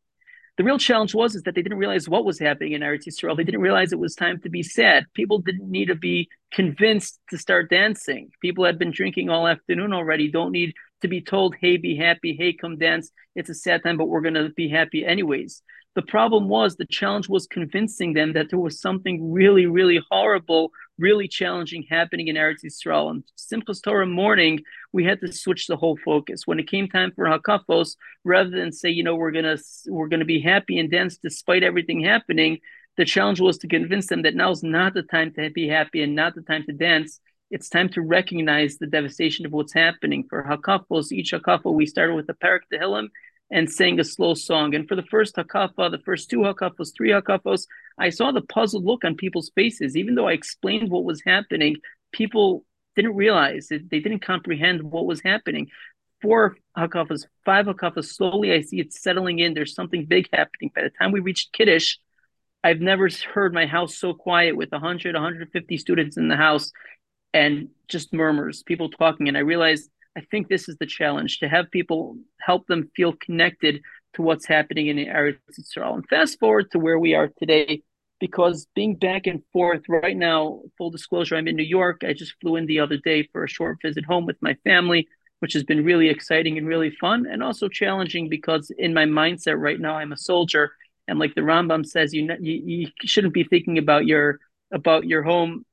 [0.56, 3.36] The real challenge was is that they didn't realize what was happening in Eretz Yisrael.
[3.36, 5.04] They didn't realize it was time to be sad.
[5.14, 8.30] People didn't need to be convinced to start dancing.
[8.40, 10.30] People had been drinking all afternoon already.
[10.30, 12.34] Don't need to be told, "Hey, be happy.
[12.34, 13.10] Hey, come dance.
[13.34, 15.62] It's a sad time, but we're going to be happy anyways."
[15.94, 20.70] The problem was the challenge was convincing them that there was something really, really horrible,
[20.98, 23.10] really challenging happening in Eretz Yisrael.
[23.10, 24.60] And Simchas Torah morning,
[24.92, 26.46] we had to switch the whole focus.
[26.46, 30.24] When it came time for Hakafos, rather than say, you know, we're gonna we're gonna
[30.24, 32.60] be happy and dance despite everything happening,
[32.96, 36.02] the challenge was to convince them that now is not the time to be happy
[36.02, 37.20] and not the time to dance.
[37.50, 40.24] It's time to recognize the devastation of what's happening.
[40.28, 43.08] For Hakafos, each Hakafo, we started with the Parak Tehillim
[43.50, 44.74] and sang a slow song.
[44.74, 47.66] And for the first hakafa, the first two hakafos, three hakafos,
[47.98, 49.96] I saw the puzzled look on people's faces.
[49.96, 51.76] Even though I explained what was happening,
[52.12, 52.64] people
[52.96, 55.68] didn't realize it, they didn't comprehend what was happening.
[56.22, 59.54] Four hakafas, five hakafas, slowly I see it settling in.
[59.54, 60.72] There's something big happening.
[60.74, 61.96] By the time we reached Kiddush,
[62.64, 66.72] I've never heard my house so quiet with 100, 150 students in the house
[67.32, 69.28] and just murmurs, people talking.
[69.28, 73.12] And I realized I think this is the challenge to have people help them feel
[73.12, 73.82] connected
[74.14, 75.94] to what's happening in the Eretz Yisrael.
[75.94, 77.82] And fast forward to where we are today,
[78.18, 82.02] because being back and forth right now, full disclosure, I'm in New York.
[82.02, 85.06] I just flew in the other day for a short visit home with my family,
[85.40, 89.60] which has been really exciting and really fun, and also challenging because in my mindset
[89.60, 90.72] right now, I'm a soldier,
[91.06, 94.38] and like the Rambam says, you you, you shouldn't be thinking about your
[94.72, 95.66] about your home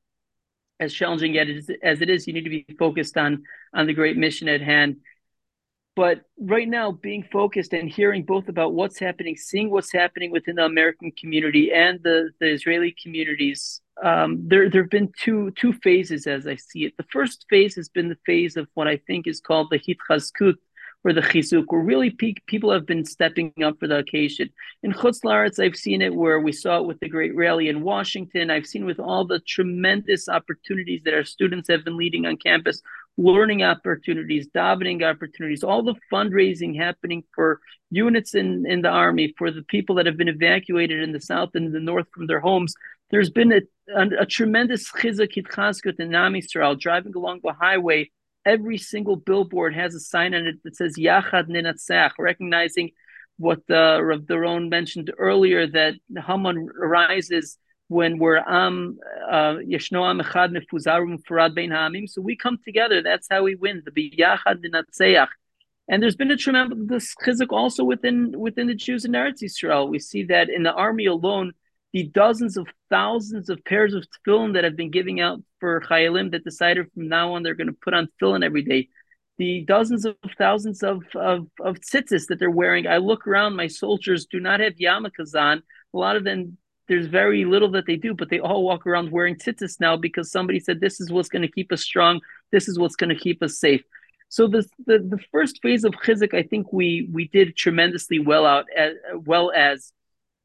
[0.80, 1.48] as challenging yet
[1.82, 4.96] as it is, you need to be focused on on the great mission at hand.
[5.96, 10.56] But right now, being focused and hearing both about what's happening, seeing what's happening within
[10.56, 15.72] the American community and the, the Israeli communities, um, there there have been two two
[15.72, 16.96] phases as I see it.
[16.96, 19.98] The first phase has been the phase of what I think is called the Hit
[20.10, 20.56] hitchazkut,
[21.04, 24.48] or the chizuk, where really pe- people have been stepping up for the occasion.
[24.82, 25.20] In Chutz
[25.60, 28.50] I've seen it where we saw it with the great rally in Washington.
[28.50, 32.80] I've seen with all the tremendous opportunities that our students have been leading on campus,
[33.18, 39.50] learning opportunities, davening opportunities, all the fundraising happening for units in, in the army, for
[39.50, 42.74] the people that have been evacuated in the south and the north from their homes.
[43.10, 43.60] There's been a,
[43.94, 48.10] a, a tremendous chizuk hitchazkut in Am Yisrael, driving along the highway
[48.44, 52.90] every single billboard has a sign on it that says Yachad Ninatzach, recognizing
[53.38, 55.94] what the Rav Doron mentioned earlier that
[56.26, 58.98] Haman arises when we're am
[59.30, 62.08] uh, yeshno am echad mefuzarum farad bein Hamim.
[62.08, 63.02] So we come together.
[63.02, 63.82] That's how we win.
[63.84, 65.28] The biyachad ninatzeach.
[65.88, 69.88] And there's been a tremendous chizuk also within within the Jews in Eretz Yisrael.
[69.88, 71.52] We see that in the army alone,
[71.94, 76.32] the dozens of thousands of pairs of tefillin that have been giving out for chayalim
[76.32, 78.88] that decided from now on they're going to put on tefillin every day.
[79.38, 82.88] The dozens of thousands of of, of tzitzis that they're wearing.
[82.88, 85.62] I look around, my soldiers do not have yarmulkes on.
[85.94, 89.12] A lot of them, there's very little that they do, but they all walk around
[89.12, 92.20] wearing tzitzis now because somebody said this is what's going to keep us strong.
[92.50, 93.84] This is what's going to keep us safe.
[94.30, 98.46] So the, the the first phase of chizuk, I think we we did tremendously well
[98.46, 99.92] out as well as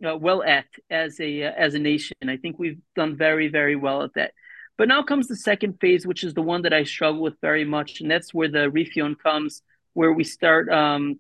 [0.06, 2.16] uh, well at as a uh, as a nation.
[2.28, 4.34] I think we've done very very well at that.
[4.78, 7.66] But now comes the second phase, which is the one that I struggle with very
[7.66, 9.62] much, and that's where the rifyon comes,
[9.94, 11.20] where we start um,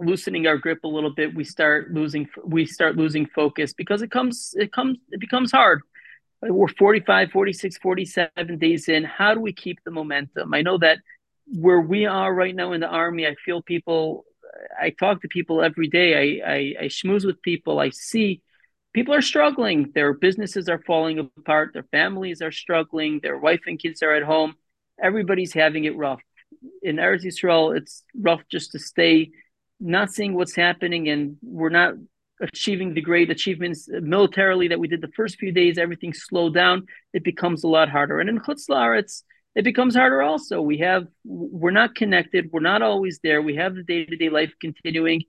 [0.00, 1.34] loosening our grip a little bit.
[1.34, 5.82] We start losing we start losing focus because it comes it comes it becomes hard.
[6.42, 9.04] We're 45, 46, 47 days in.
[9.04, 10.52] How do we keep the momentum?
[10.52, 10.98] I know that
[11.46, 14.24] where we are right now in the army, I feel people
[14.80, 16.40] I talk to people every day.
[16.42, 17.78] I, I, I schmooze with people.
[17.78, 18.42] I see
[18.92, 19.92] people are struggling.
[19.94, 21.70] Their businesses are falling apart.
[21.72, 23.20] Their families are struggling.
[23.22, 24.54] Their wife and kids are at home.
[25.02, 26.22] Everybody's having it rough.
[26.82, 29.30] In Eretz Yisrael, it's rough just to stay
[29.80, 31.94] not seeing what's happening, and we're not
[32.40, 36.86] achieving the great achievements militarily that we did the first few days, everything slowed down.
[37.12, 38.20] It becomes a lot harder.
[38.20, 39.22] And in Chutz La'aretz,
[39.54, 40.60] it becomes harder also.
[40.60, 42.50] We have we're not connected.
[42.52, 43.40] We're not always there.
[43.40, 45.22] We have the day to day life continuing.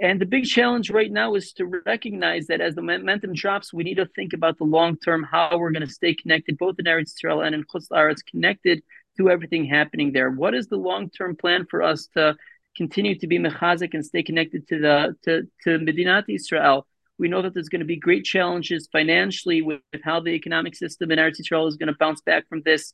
[0.00, 3.84] And the big challenge right now is to recognize that as the momentum drops, we
[3.84, 6.86] need to think about the long term, how we're going to stay connected, both in
[6.86, 8.82] Eretz Israel and in Chutz La'aretz, connected
[9.16, 10.30] to everything happening there.
[10.30, 12.36] What is the long term plan for us to
[12.76, 16.86] continue to be mechazik and stay connected to the to to Medinat Israel?
[17.18, 20.74] We know that there's going to be great challenges financially with, with how the economic
[20.74, 22.92] system in Eretz Israel is going to bounce back from this.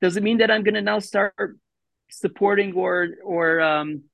[0.00, 1.58] Does it mean that I'm going to now start
[2.10, 4.04] supporting or or um,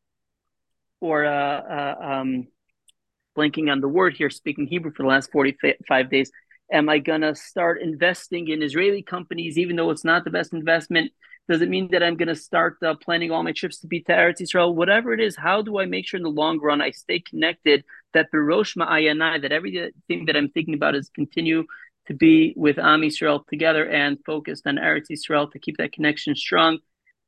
[1.01, 2.49] or uh, uh, um,
[3.37, 6.31] blanking on the word here, speaking Hebrew for the last 45 days?
[6.73, 10.53] Am I going to start investing in Israeli companies, even though it's not the best
[10.53, 11.13] investment?
[11.49, 14.01] Does it mean that I'm going to start uh, planning all my trips to be
[14.01, 14.75] to Eretz Israel?
[14.75, 17.85] Whatever it is, how do I make sure in the long run I stay connected?
[18.15, 21.67] That Berosh Ma'ayanai, that everything that I'm thinking about is continue
[22.09, 26.35] to be with Am Israel together and focused on Eretz Israel to keep that connection
[26.35, 26.79] strong,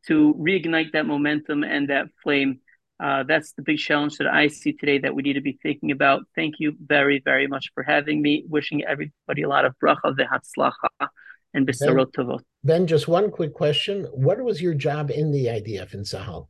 [0.06, 2.60] to reignite that momentum and that flame.
[3.00, 5.92] Uh, that's the big challenge that I see today that we need to be thinking
[5.92, 6.22] about.
[6.34, 8.44] Thank you very, very much for having me.
[8.48, 11.08] Wishing everybody a lot of bracha ve'hatzlacha
[11.54, 12.40] and besarot tovot.
[12.64, 14.04] Ben, just one quick question.
[14.12, 16.48] What was your job in the IDF in Tzahal?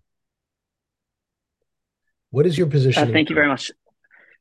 [2.31, 3.09] What is your position?
[3.09, 3.71] Uh, thank you very much.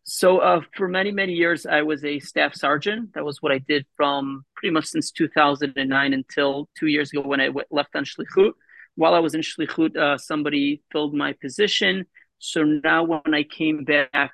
[0.10, 3.13] So, uh, for many, many years, I was a staff sergeant.
[3.13, 7.41] That was what I did from pretty much since 2009 until two years ago when
[7.41, 8.54] I left on Shlichut.
[8.96, 12.06] While I was in Shlichut, uh, somebody filled my position.
[12.39, 14.32] So now, when I came back,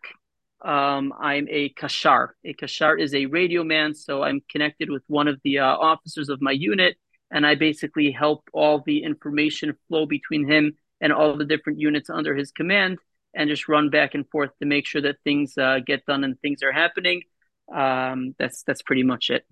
[0.64, 2.28] um, I'm a kashar.
[2.46, 6.30] A kashar is a radio man, so I'm connected with one of the uh, officers
[6.30, 6.98] of my unit,
[7.32, 12.12] and I basically help all the information flow between him and all the different units
[12.12, 13.00] under his command
[13.34, 16.40] and just run back and forth to make sure that things uh, get done and
[16.42, 17.22] things are happening.
[17.74, 19.46] Um, that's that's pretty much it.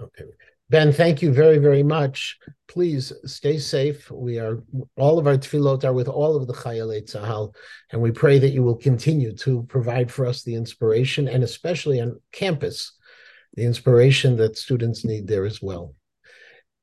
[0.00, 0.24] Okay.
[0.70, 2.38] Ben, thank you very, very much.
[2.66, 4.10] Please stay safe.
[4.10, 4.62] We are
[4.96, 7.54] all of our tefillot are with all of the Chayalei Tzahal,
[7.90, 12.00] and we pray that you will continue to provide for us the inspiration, and especially
[12.00, 12.96] on campus,
[13.54, 15.94] the inspiration that students need there as well.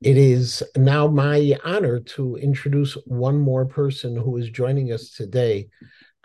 [0.01, 5.69] It is now my honor to introduce one more person who is joining us today.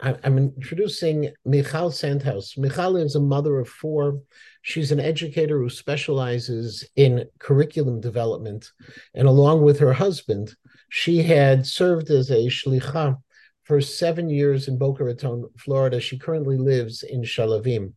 [0.05, 2.59] I'm introducing Michal Santhouse.
[2.59, 4.21] Michal is a mother of four.
[4.61, 8.71] She's an educator who specializes in curriculum development.
[9.15, 10.55] And along with her husband,
[10.91, 13.17] she had served as a shlicha
[13.63, 15.99] for seven years in Boca Raton, Florida.
[16.01, 17.95] She currently lives in Sha'alvim.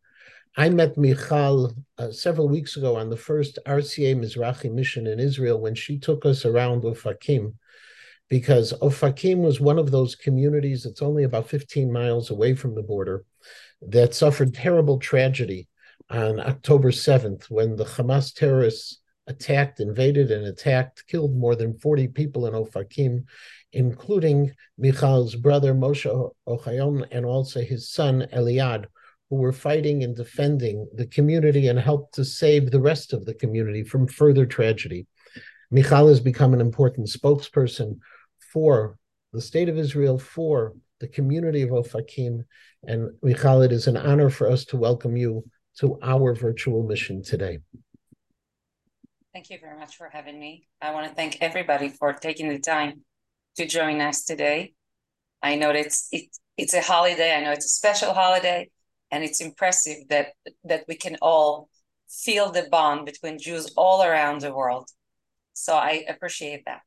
[0.56, 5.60] I met Michal uh, several weeks ago on the first RCA Mizrachi mission in Israel
[5.60, 7.56] when she took us around Ofakim
[8.30, 12.84] because Ofakim was one of those communities that's only about 15 miles away from the
[12.84, 13.24] border
[13.82, 15.68] that suffered terrible tragedy
[16.10, 22.08] on October 7th when the Hamas terrorists attacked, invaded, and attacked, killed more than 40
[22.10, 23.26] people in Ofakim,
[23.74, 28.86] including Michal's brother Moshe Ochayon and also his son Eliad,
[29.30, 33.34] who were fighting and defending the community and helped to save the rest of the
[33.34, 35.06] community from further tragedy.
[35.70, 38.00] Michal has become an important spokesperson
[38.52, 38.98] for
[39.34, 42.44] the state of Israel, for the community of Ofakim.
[42.84, 45.44] And Michal, it is an honor for us to welcome you
[45.80, 47.60] to our virtual mission today.
[49.34, 50.68] Thank you very much for having me.
[50.82, 53.02] I want to thank everybody for taking the time
[53.58, 54.74] to join us today.
[55.44, 57.36] I know it's it, it's a holiday.
[57.36, 58.72] I know it's a special holiday,
[59.12, 60.30] and it's impressive that
[60.64, 61.70] that we can all
[62.10, 64.90] feel the bond between Jews all around the world.
[65.54, 66.82] So I appreciate that.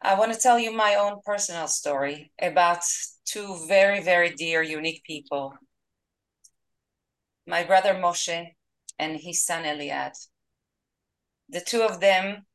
[0.00, 2.82] I want to tell you my own personal story about
[3.24, 5.54] two very, very dear, unique people.
[7.46, 8.54] My brother Moshe
[8.98, 10.12] and his son Eliad.
[11.48, 12.46] The two of them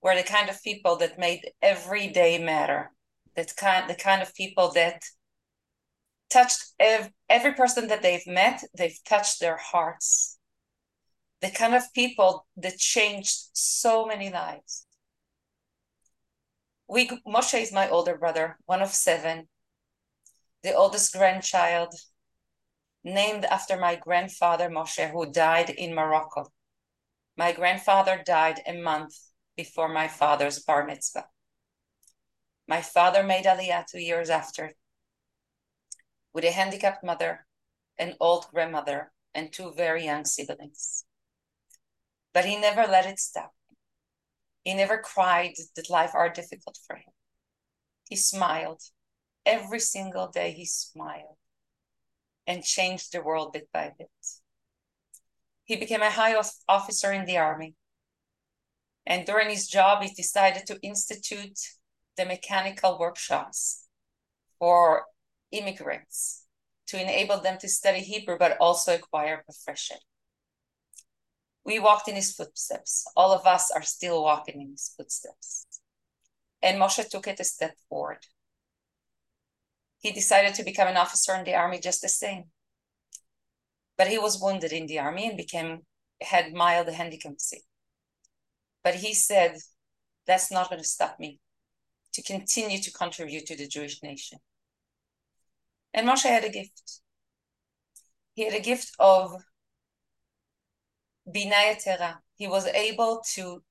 [0.00, 2.92] were the kind of people that made every day matter.
[3.36, 5.02] That kind, the kind of people that
[6.30, 10.38] touched ev- every person that they've met, they've touched their hearts.
[11.42, 14.86] The kind of people that changed so many lives
[16.88, 19.48] we Moshe is my older brother, one of seven,
[20.62, 21.94] the oldest grandchild,
[23.04, 26.46] named after my grandfather Moshe, who died in Morocco.
[27.36, 29.14] My grandfather died a month
[29.56, 31.26] before my father's bar mitzvah.
[32.66, 34.72] My father made Aliyah two years after,
[36.32, 37.46] with a handicapped mother,
[37.98, 41.04] an old grandmother, and two very young siblings.
[42.32, 43.52] But he never let it stop.
[44.64, 47.12] He never cried that life are difficult for him.
[48.08, 48.82] He smiled.
[49.46, 51.36] Every single day he smiled.
[52.46, 54.10] and changed the world bit by bit.
[55.64, 56.34] He became a high
[56.68, 57.76] officer in the army.
[59.06, 61.58] And during his job, he decided to institute
[62.16, 63.86] the mechanical workshops
[64.58, 65.06] for
[65.50, 66.46] immigrants
[66.88, 69.98] to enable them to study Hebrew, but also acquire profession.
[71.68, 73.04] We walked in his footsteps.
[73.14, 75.66] All of us are still walking in his footsteps.
[76.62, 78.24] And Moshe took it a step forward.
[79.98, 82.44] He decided to become an officer in the army just the same.
[83.98, 85.80] But he was wounded in the army and became
[86.22, 87.64] had mild handicapancy.
[88.82, 89.58] But he said,
[90.26, 91.38] that's not going to stop me
[92.14, 94.38] to continue to contribute to the Jewish nation.
[95.92, 97.00] And Moshe had a gift.
[98.32, 99.42] He had a gift of
[101.28, 102.18] Binayatera.
[102.36, 103.62] He was able to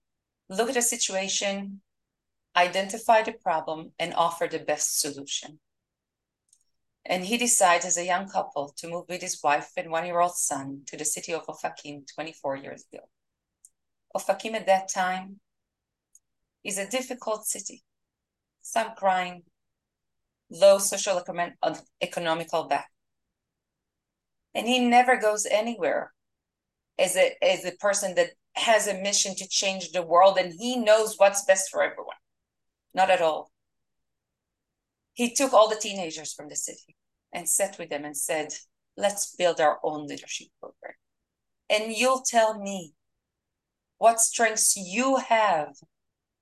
[0.50, 1.82] look at a situation,
[2.56, 5.60] identify the problem, and offer the best solution.
[7.06, 10.82] And he decides as a young couple to move with his wife and one-year-old son
[10.88, 13.04] to the city of Ofakim 24 years ago.
[14.16, 15.40] Ofakim at that time
[16.64, 17.84] is a difficult city.
[18.62, 19.44] Some crime,
[20.50, 21.24] low social
[22.02, 22.92] economical back.
[24.54, 26.14] And he never goes anywhere
[27.00, 30.78] as a, as a person that has a mission to change the world and he
[30.78, 32.16] knows what's best for everyone.
[32.94, 33.52] Not at all
[35.18, 36.96] he took all the teenagers from the city
[37.34, 38.50] and sat with them and said,
[38.96, 40.94] let's build our own leadership program.
[41.72, 42.94] And you'll tell me
[43.98, 45.70] what strengths you have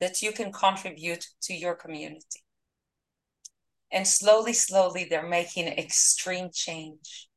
[0.02, 2.44] that you can contribute to your community.
[3.94, 7.30] And slowly, slowly, they're making extreme change.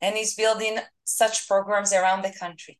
[0.00, 0.78] And he's building
[1.16, 2.78] such programs around the country.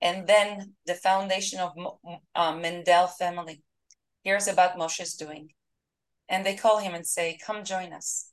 [0.00, 1.72] And then the foundation of
[2.34, 3.62] uh, Mandel family
[4.22, 5.50] hears about Moshe's doing.
[6.28, 8.30] And they call him and say, Come join us.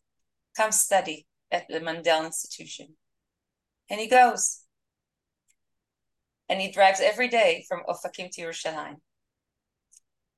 [0.56, 2.96] Come study at the Mandel Institution.
[3.90, 4.62] And he goes.
[6.48, 8.98] And he drives every day from Ofakim to Yerushalayim.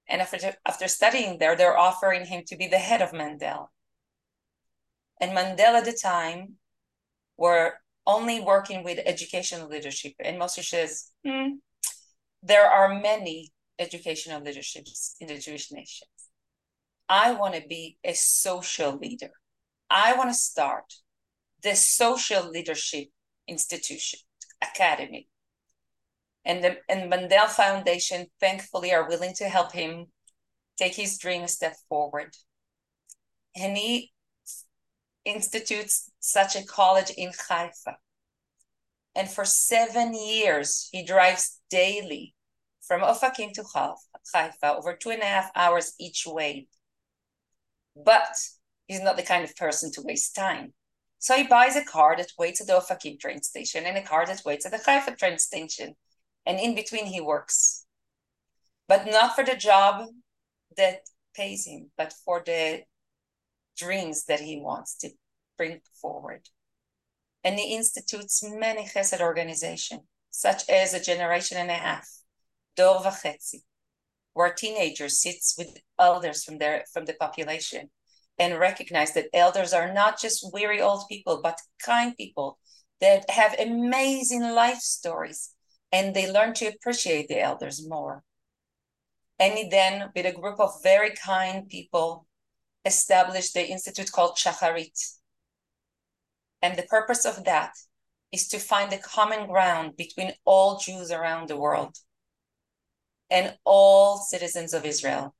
[0.07, 3.71] And after, after studying there, they're offering him to be the head of Mandel.
[5.19, 6.53] And Mandel at the time
[7.35, 7.73] were
[8.07, 10.13] only working with educational leadership.
[10.23, 11.57] And Moshe says, hmm,
[12.41, 16.09] there are many educational leaderships in the Jewish nations.
[17.09, 19.31] I want to be a social leader.
[19.89, 20.85] I want to start
[21.61, 23.09] the social leadership
[23.47, 24.19] institution,
[24.61, 25.27] academy.
[26.45, 30.07] And the and Mandel Foundation, thankfully, are willing to help him
[30.77, 32.35] take his dream a step forward.
[33.55, 34.11] And he
[35.27, 37.97] institutes such a college in Haifa.
[39.15, 42.35] And for seven years, he drives daily
[42.81, 43.63] from Ofakim to
[44.33, 46.67] Haifa, over two and a half hours each way.
[47.95, 48.37] But
[48.87, 50.73] he's not the kind of person to waste time.
[51.19, 54.25] So he buys a car that waits at the Ofakim train station and a car
[54.25, 55.95] that waits at the Haifa train station.
[56.45, 57.85] And in between, he works.
[58.87, 60.07] But not for the job
[60.77, 61.01] that
[61.35, 62.83] pays him, but for the
[63.77, 65.09] dreams that he wants to
[65.57, 66.49] bring forward.
[67.43, 70.01] And he institutes many chesed organizations,
[70.31, 72.07] such as a generation and a half,
[72.75, 73.61] Dor Vachetzi,
[74.33, 77.89] where teenagers sits with elders from their from the population
[78.37, 82.59] and recognize that elders are not just weary old people, but kind people
[83.01, 85.53] that have amazing life stories
[85.91, 88.23] and they learn to appreciate the elders more.
[89.39, 92.25] And then, with a group of very kind people,
[92.87, 94.97] established the institute called Shacharit.
[96.61, 97.73] And the purpose of that
[98.31, 101.95] is to find a common ground between all Jews around the world
[103.29, 105.35] and all citizens of Israel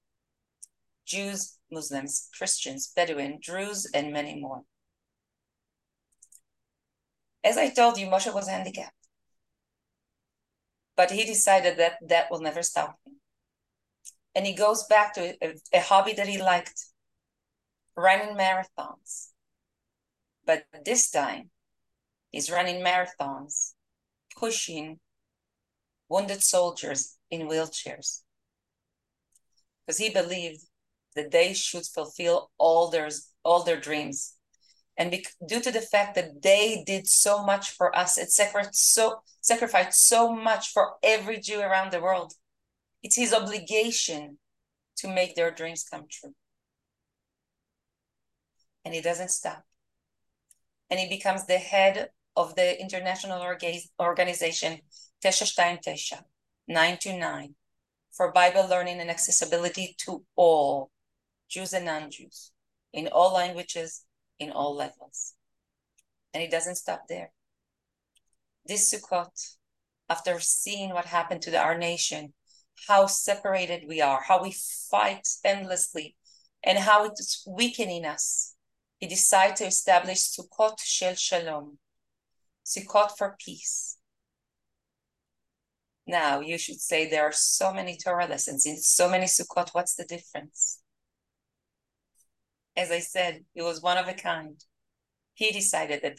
[1.06, 4.64] Jews, Muslims, Christians, Bedouin, Druze, and many more.
[7.45, 8.91] As I told you, Moshe was handicapped.
[10.98, 13.14] But he decided that that will never stop him.
[14.36, 16.84] And he goes back to a, a hobby that he liked
[17.98, 19.30] running marathons.
[20.45, 21.50] But this time,
[22.32, 23.74] he's running marathons,
[24.38, 25.00] pushing
[26.08, 28.22] wounded soldiers in wheelchairs.
[29.86, 30.62] Because he believed
[31.16, 33.10] that they should fulfill all their,
[33.43, 34.36] all their dreams.
[34.98, 38.93] And be, due to the fact that they did so much for us, it sacrificed
[38.93, 42.34] so, sacrificed so much for every Jew around the world.
[43.04, 44.39] It's his obligation
[44.98, 46.34] to make their dreams come true.
[48.88, 49.66] And he doesn't stop.
[50.90, 52.08] And he becomes the head
[52.38, 54.80] of the international orga- organization
[55.22, 55.44] Tesha
[55.86, 56.24] Tesha,
[56.70, 57.56] 929,
[58.14, 60.90] for Bible learning and accessibility to all,
[61.50, 62.54] Jews and non-Jews,
[62.94, 64.06] in all languages
[64.40, 65.34] in all levels.
[66.34, 67.34] And it doesn't stop there.
[68.66, 69.58] This Sukkot,
[70.08, 72.32] after seeing what happened to the, our nation,
[72.88, 74.56] how separated we are, how we
[74.90, 76.16] fight endlessly,
[76.64, 78.54] and how it's weakening us,
[79.00, 81.78] he decided to establish Sukkot Shel Shalom,
[82.66, 83.98] Sukkot for peace.
[86.08, 89.70] Now, you should say there are so many Torah lessons in so many Sukkot.
[89.74, 90.82] What's the difference?
[92.76, 94.64] As I said, it was one of a kind.
[95.34, 96.18] He decided that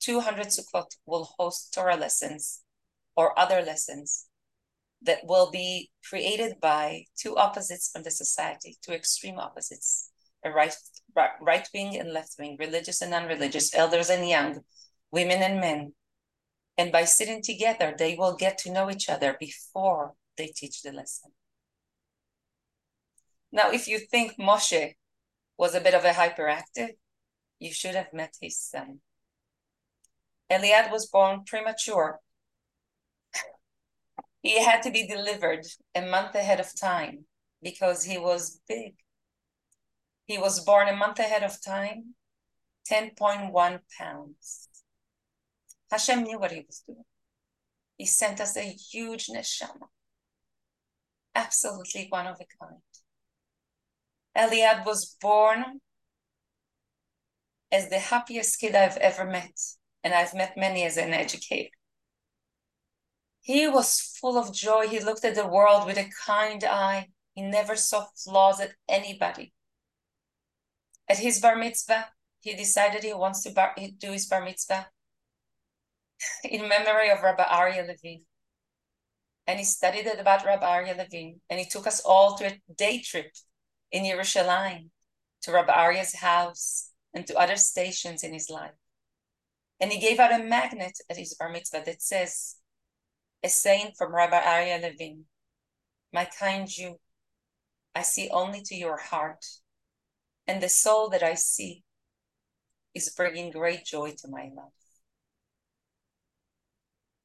[0.00, 2.62] 200 Sukkot will host Torah lessons
[3.16, 4.26] or other lessons
[5.00, 10.10] that will be created by two opposites from the society, two extreme opposites,
[10.44, 10.74] a right,
[11.14, 14.60] right wing and left wing, religious and non-religious, elders and young,
[15.10, 15.92] women and men.
[16.78, 20.92] And by sitting together, they will get to know each other before they teach the
[20.92, 21.32] lesson.
[23.50, 24.94] Now, if you think Moshe
[25.58, 26.92] was a bit of a hyperactive,
[27.58, 29.00] you should have met his son.
[30.50, 32.20] Eliad was born premature.
[34.42, 37.26] He had to be delivered a month ahead of time
[37.62, 38.94] because he was big.
[40.26, 42.14] He was born a month ahead of time,
[42.90, 44.68] 10.1 pounds.
[45.90, 47.04] Hashem knew what he was doing.
[47.98, 49.88] He sent us a huge neshama,
[51.34, 52.80] absolutely one of a kind.
[54.34, 55.80] Eliad was born
[57.70, 59.58] as the happiest kid I've ever met,
[60.02, 61.70] and I've met many as an educator.
[63.40, 64.88] He was full of joy.
[64.88, 67.08] He looked at the world with a kind eye.
[67.34, 69.52] He never saw flaws at anybody.
[71.12, 72.06] At his bar mitzvah,
[72.40, 74.86] he decided he wants to bar, do his bar mitzvah
[76.44, 78.24] in memory of Rabbi Aryeh Levine.
[79.46, 81.42] And he studied about Rabbi Aryeh Levine.
[81.50, 83.30] And he took us all to a day trip
[83.90, 84.88] in Yerushalayim
[85.42, 88.78] to Rabbi Aryeh's house and to other stations in his life.
[89.80, 92.56] And he gave out a magnet at his bar mitzvah that says,
[93.42, 95.26] a saying from Rabbi Aryeh Levine,
[96.10, 96.98] my kind Jew,
[97.94, 99.44] I see only to your heart,
[100.46, 101.84] and the soul that I see
[102.94, 104.72] is bringing great joy to my life.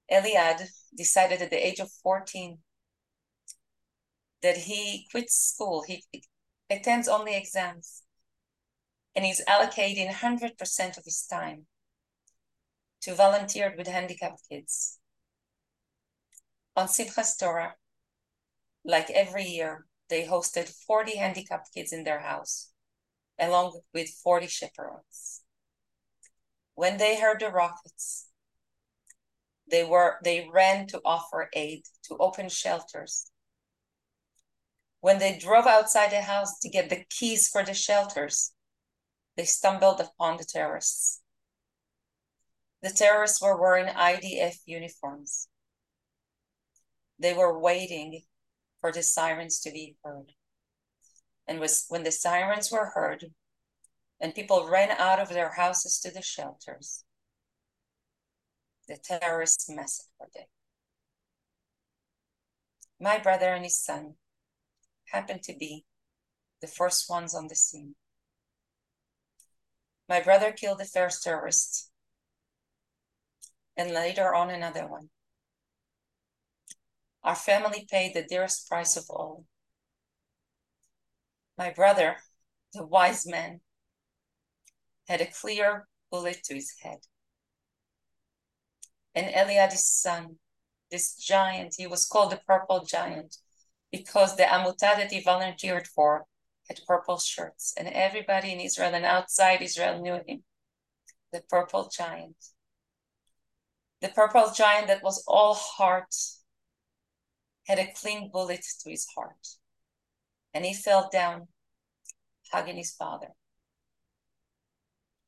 [0.10, 2.60] Eliad decided at the age of 14
[4.42, 5.84] that he quits school.
[5.84, 6.04] He
[6.70, 8.04] attends only exams.
[9.16, 11.66] And he's allocating 100% of his time
[13.02, 15.00] to volunteer with handicapped kids.
[16.76, 17.76] On Simchas Torah,
[18.86, 22.72] like every year, they hosted 40 handicapped kids in their house,
[23.40, 25.44] along with 40 chaperones.
[26.76, 28.30] When they heard the rockets,
[29.70, 33.30] they were they ran to offer aid, to open shelters.
[35.02, 38.54] When they drove outside the house to get the keys for the shelters,
[39.36, 41.22] they stumbled upon the terrorists.
[42.82, 45.48] The terrorists were wearing IDF uniforms.
[47.20, 48.22] They were waiting
[48.82, 50.34] for the sirens to be heard.
[51.48, 53.32] And was, when the sirens were heard
[54.20, 57.04] and people ran out of their houses to the shelters,
[58.88, 60.48] the terrorists massacred day.
[63.00, 64.16] My brother and his son
[65.12, 65.86] happened to be
[66.62, 67.96] the first ones on the scene.
[70.10, 71.92] My brother killed the first terrorist,
[73.76, 75.10] and later on another one.
[77.24, 79.44] Our family paid the dearest price of all.
[81.58, 82.18] My brother,
[82.74, 83.62] the wise man,
[85.08, 87.00] had a clear bullet to his head
[89.18, 90.38] and Eliad's son,
[90.92, 93.38] this giant, he was called the purple giant
[93.92, 96.26] because the Amuta that he volunteered for
[96.70, 100.44] had purple shirts, and everybody in Israel and outside Israel knew him.
[101.32, 102.36] The purple giant.
[104.02, 106.14] The purple giant that was all heart
[107.66, 109.48] had a clean bullet to his heart,
[110.54, 111.48] and he fell down,
[112.52, 113.30] hugging his father.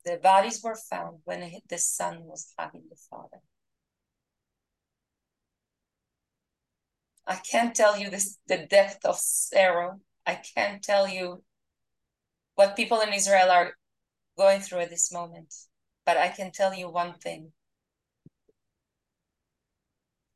[0.06, 3.42] The bodies were found when the son was hugging the father.
[7.28, 10.00] I can't tell you this, the depth of sorrow.
[10.26, 11.44] I can't tell you
[12.56, 13.74] what people in Israel are
[14.36, 15.54] going through at this moment.
[16.06, 17.52] But I can tell you one thing.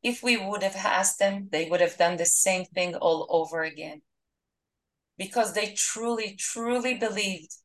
[0.03, 3.63] If we would have asked them, they would have done the same thing all over
[3.63, 4.01] again.
[5.17, 7.55] Because they truly, truly believed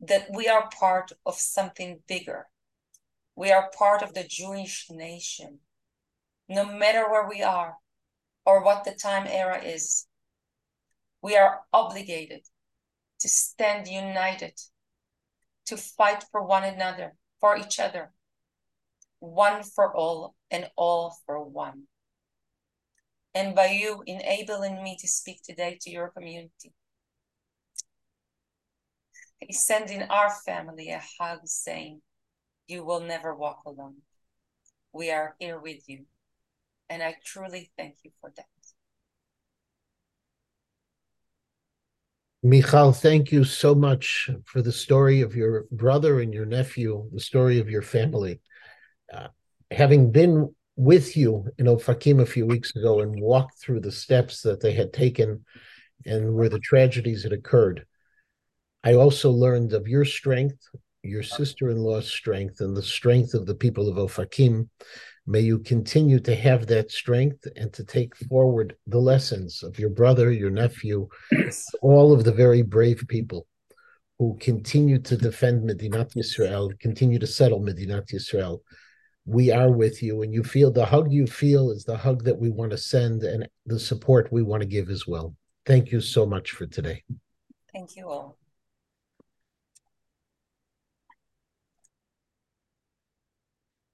[0.00, 2.48] that we are part of something bigger.
[3.34, 5.60] We are part of the Jewish nation.
[6.48, 7.76] No matter where we are,
[8.44, 10.06] or what the time era is.
[11.22, 12.42] We are obligated
[13.20, 14.54] to stand united
[15.66, 18.12] to fight for one another, for each other,
[19.20, 21.84] one for all and all for one.
[23.34, 26.72] And by you enabling me to speak today to your community,
[29.42, 32.02] I send in our family a hug saying,
[32.66, 33.96] You will never walk alone.
[34.92, 36.04] We are here with you.
[36.90, 38.44] And I truly thank you for that.
[42.42, 47.20] Michal, thank you so much for the story of your brother and your nephew, the
[47.20, 48.40] story of your family.
[49.12, 49.28] Uh,
[49.70, 54.42] having been with you in Ofakim a few weeks ago and walked through the steps
[54.42, 55.44] that they had taken
[56.06, 57.84] and where the tragedies had occurred,
[58.82, 60.66] I also learned of your strength,
[61.02, 64.68] your sister in law's strength, and the strength of the people of Ofakim
[65.26, 69.90] May you continue to have that strength and to take forward the lessons of your
[69.90, 71.08] brother, your nephew,
[71.80, 73.46] all of the very brave people
[74.18, 78.62] who continue to defend Medinat Yisrael, continue to settle Medinat Yisrael.
[79.24, 82.38] We are with you, and you feel the hug you feel is the hug that
[82.38, 85.36] we want to send and the support we want to give as well.
[85.64, 87.04] Thank you so much for today.
[87.72, 88.36] Thank you all.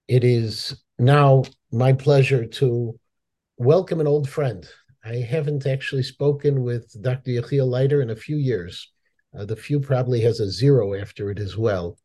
[0.07, 2.99] It is now my pleasure to
[3.57, 4.67] welcome an old friend.
[5.05, 7.31] I haven't actually spoken with Dr.
[7.31, 8.91] Yechiel Leiter in a few years.
[9.37, 11.97] Uh, the few probably has a zero after it as well.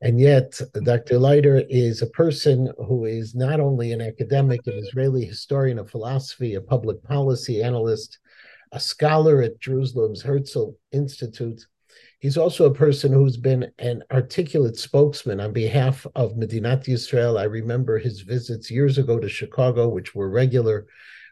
[0.00, 1.18] And yet, Dr.
[1.18, 6.54] Leiter is a person who is not only an academic, an Israeli historian of philosophy,
[6.54, 8.18] a public policy analyst,
[8.72, 11.64] a scholar at Jerusalem's Herzl Institute,
[12.24, 17.38] He's also a person who's been an articulate spokesman on behalf of Medinat Yisrael.
[17.38, 20.86] I remember his visits years ago to Chicago, which were regular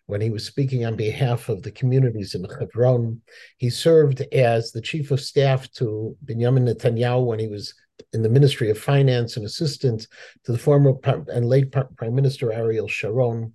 [0.04, 3.22] when he was speaking on behalf of the communities in Hebron.
[3.56, 7.72] He served as the chief of staff to Benjamin Netanyahu when he was
[8.12, 10.06] in the Ministry of Finance and assistant
[10.44, 10.94] to the former
[11.28, 13.54] and late Prime Minister Ariel Sharon.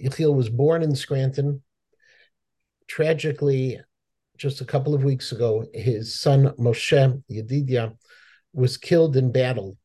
[0.00, 1.62] Yechiel was born in Scranton.
[2.88, 3.80] Tragically,
[4.36, 7.96] just a couple of weeks ago, his son Moshe Yedidia
[8.52, 9.76] was killed in battle.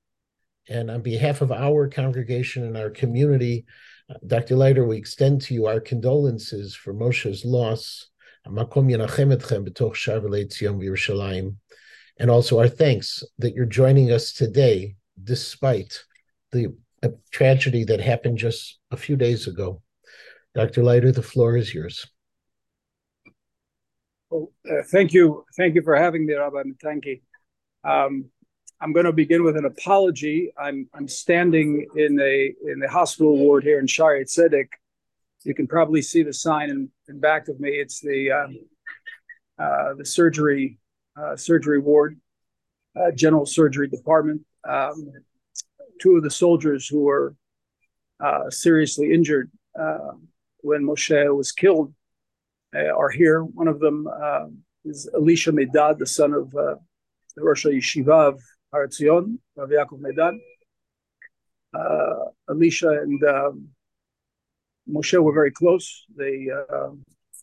[0.69, 3.65] And on behalf of our congregation and our community,
[4.09, 4.55] uh, Dr.
[4.55, 8.07] Leiter, we extend to you our condolences for Moshe's loss.
[12.20, 16.03] And also our thanks that you're joining us today, despite
[16.51, 16.74] the
[17.32, 19.82] tragedy that happened just a few days ago.
[20.55, 20.84] Dr.
[20.84, 22.07] Leiter, the floor is yours.
[24.30, 25.45] Well, uh, thank you.
[25.55, 27.22] Thank you for having me, Rabbi Matanky.
[27.84, 28.26] Um,
[28.82, 30.51] I'm going to begin with an apology.
[30.57, 34.70] I'm I'm standing in a in the hospital ward here in Shaare Zedek.
[35.43, 37.70] You can probably see the sign in, in back of me.
[37.70, 38.59] It's the um,
[39.57, 40.78] uh, the surgery
[41.36, 42.20] surgery ward,
[42.97, 44.41] uh, general surgery department.
[44.68, 45.11] Um,
[46.01, 47.36] two of the soldiers who were
[48.20, 50.11] uh, seriously injured uh,
[50.61, 51.93] when Moshe was killed
[52.76, 53.43] uh, are here.
[53.43, 54.47] One of them uh,
[54.86, 56.76] is Elisha Medan, the son of uh,
[57.36, 58.41] the Rosh Yeshiva of
[58.72, 60.39] Har Etzion, Rav Yaakov Medan.
[62.49, 63.68] Elisha and um,
[64.89, 66.05] Moshe were very close.
[66.15, 66.47] They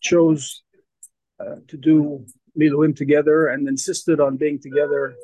[0.00, 0.62] chose
[1.68, 2.26] to do
[2.58, 5.14] Miluim together and insisted on being together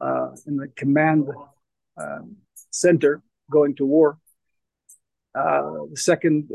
[0.00, 1.28] uh, in the command
[2.00, 2.20] uh,
[2.70, 4.18] center going to war.
[5.34, 6.50] Uh, the second,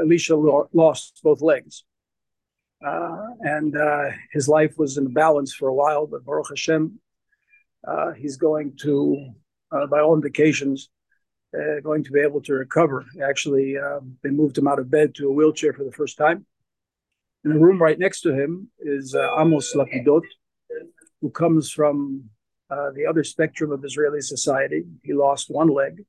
[0.00, 1.84] Elisha lo- lost both legs.
[2.84, 6.98] Uh, and uh, his life was in balance for a while, but Baruch Hashem,
[7.86, 9.32] uh, he's going to,
[9.70, 10.88] uh, by all indications,
[11.56, 13.04] uh, going to be able to recover.
[13.22, 13.76] Actually,
[14.22, 16.46] they moved him out of bed to a wheelchair for the first time.
[17.44, 20.22] In the room right next to him is uh, Amos Lapidot,
[21.20, 22.24] who comes from
[22.94, 24.84] the other spectrum of Israeli society.
[25.02, 26.04] He lost one leg,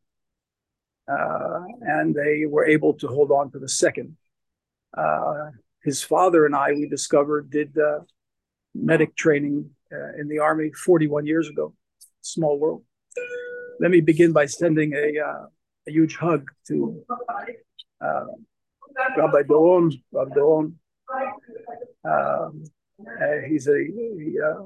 [1.08, 4.16] and they were able to hold on to the second.
[4.98, 5.52] Uh,
[5.84, 8.00] his father and I, we discovered, did uh,
[8.74, 11.74] medic training uh, in the Army 41 years ago.
[12.22, 12.84] Small world.
[13.80, 15.46] Let me begin by sending a, uh,
[15.88, 17.04] a huge hug to
[18.00, 18.26] uh,
[19.18, 20.74] Rabbi Doron, Rabbi Doron.
[22.04, 22.64] Um,
[23.00, 24.66] uh, he's a, a uh,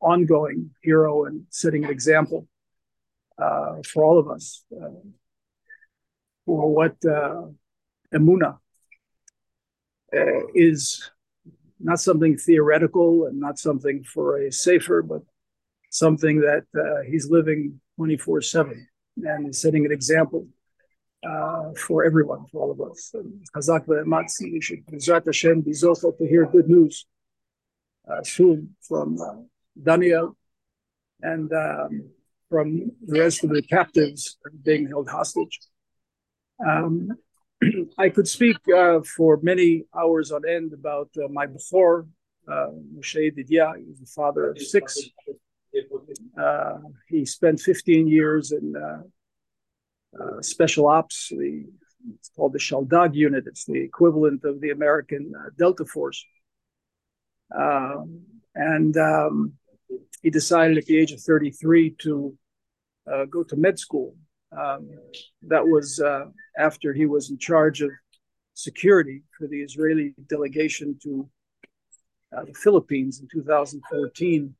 [0.00, 2.46] ongoing hero and setting an example
[3.92, 4.64] for all of us
[6.46, 7.42] for what uh,
[8.14, 8.58] Emuna
[10.14, 11.10] uh, is.
[11.84, 15.22] Not something theoretical and not something for a safer, but
[15.90, 18.86] something that uh, he's living 24 7
[19.24, 20.46] and is setting an example
[21.28, 23.14] uh, for everyone, for all of us.
[23.54, 27.06] Chazak ve'ematzi, Bezrat Hashem, be to hear good news
[28.10, 29.34] uh, soon from uh,
[29.80, 30.36] Daniel
[31.20, 32.10] and um,
[32.50, 35.60] from the rest of the captives being held hostage.
[36.66, 37.10] Um,
[37.98, 42.06] I could speak uh, for many hours on end about uh, my before,
[42.48, 43.76] uh, Moshe Yedidia.
[43.78, 44.98] He was the father of six.
[46.38, 48.74] Uh, he spent 15 years in
[50.18, 51.28] uh, uh, special ops.
[51.30, 51.64] The,
[52.14, 53.44] it's called the Shaldag unit.
[53.46, 56.24] It's the equivalent of the American uh, Delta Force.
[57.54, 58.22] Um,
[58.54, 59.52] and um,
[60.22, 62.36] he decided at the age of 33 to
[63.30, 64.14] go to med school.
[64.56, 64.90] Um,
[65.42, 66.00] that was
[66.58, 67.90] after he was in charge of
[68.54, 71.28] security for the Israeli delegation to
[72.36, 74.54] uh, the Philippines in 2014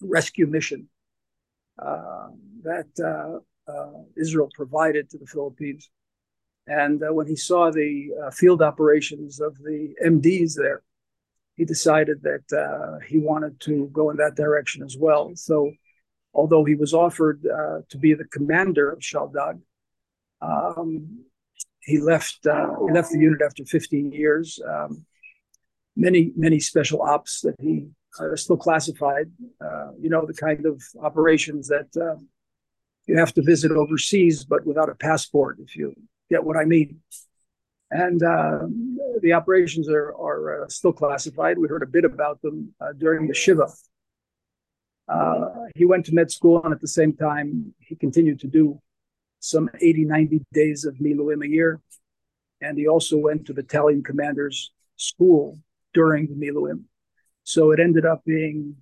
[0.00, 0.88] rescue mission
[1.78, 2.28] uh,
[2.62, 5.90] that uh, uh, Israel provided to the Philippines.
[6.66, 10.82] And uh, when he saw the uh, field operations of the MDs there,
[11.56, 15.32] he decided that he wanted to go in that direction as well.
[15.36, 15.70] So,
[16.32, 19.60] although he was offered to be the commander of Shaldag,
[20.40, 21.24] um,
[21.84, 24.58] he left uh, he left the unit after 15 years.
[24.66, 25.04] Um,
[25.96, 27.86] many many special ops that he
[28.18, 29.30] are still classified.
[29.60, 32.18] Uh, you know the kind of operations that uh,
[33.06, 35.58] you have to visit overseas, but without a passport.
[35.60, 35.94] If you
[36.30, 37.00] get what I mean.
[37.90, 38.60] And uh,
[39.20, 41.58] the operations are are uh, still classified.
[41.58, 43.68] We heard a bit about them uh, during the shiva.
[45.76, 48.80] he went to med school, and at the same time, he continued to do
[49.40, 51.80] some 80, 90 days of Miluim a year.
[52.62, 55.58] And he also went to battalion commander's school
[55.92, 56.84] during the Miluim.
[57.44, 58.76] So it ended up being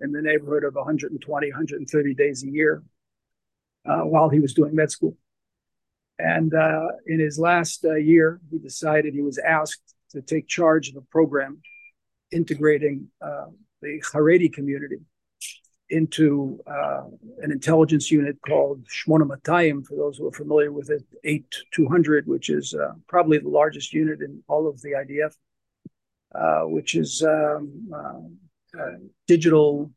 [0.00, 2.82] in the neighborhood of 120, 130 days a year
[3.88, 5.16] uh, while he was doing med school.
[6.18, 10.88] And uh, in his last uh, year, he decided he was asked to take charge
[10.88, 11.62] of a program
[12.32, 13.46] integrating uh,
[13.80, 14.96] the Haredi community
[15.90, 17.04] into uh,
[17.40, 22.50] an intelligence unit called Shmona Matayim, for those who are familiar with it, 8200, which
[22.50, 22.74] is
[23.06, 25.34] probably the largest unit in all of the IDF,
[26.70, 28.38] which is um,
[29.26, 29.90] digital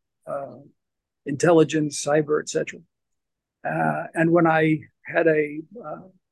[1.25, 2.79] intelligence, cyber, etc.
[3.63, 5.59] and when I had a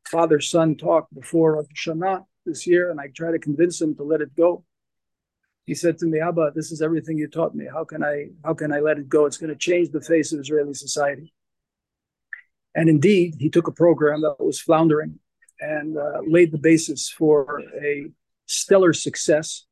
[0.10, 4.36] father-son talk before Shana this year, and I tried to convince him to let it
[4.36, 4.64] go,
[5.66, 7.68] he said to me, Abba, this is everything you taught me.
[7.72, 9.28] How can I how can I let it go?
[9.28, 11.32] It's going to change the face of Israeli society.
[12.74, 15.20] And indeed, he took a program that was floundering
[15.60, 18.08] and uh, laid the basis for a
[18.48, 19.66] stellar success.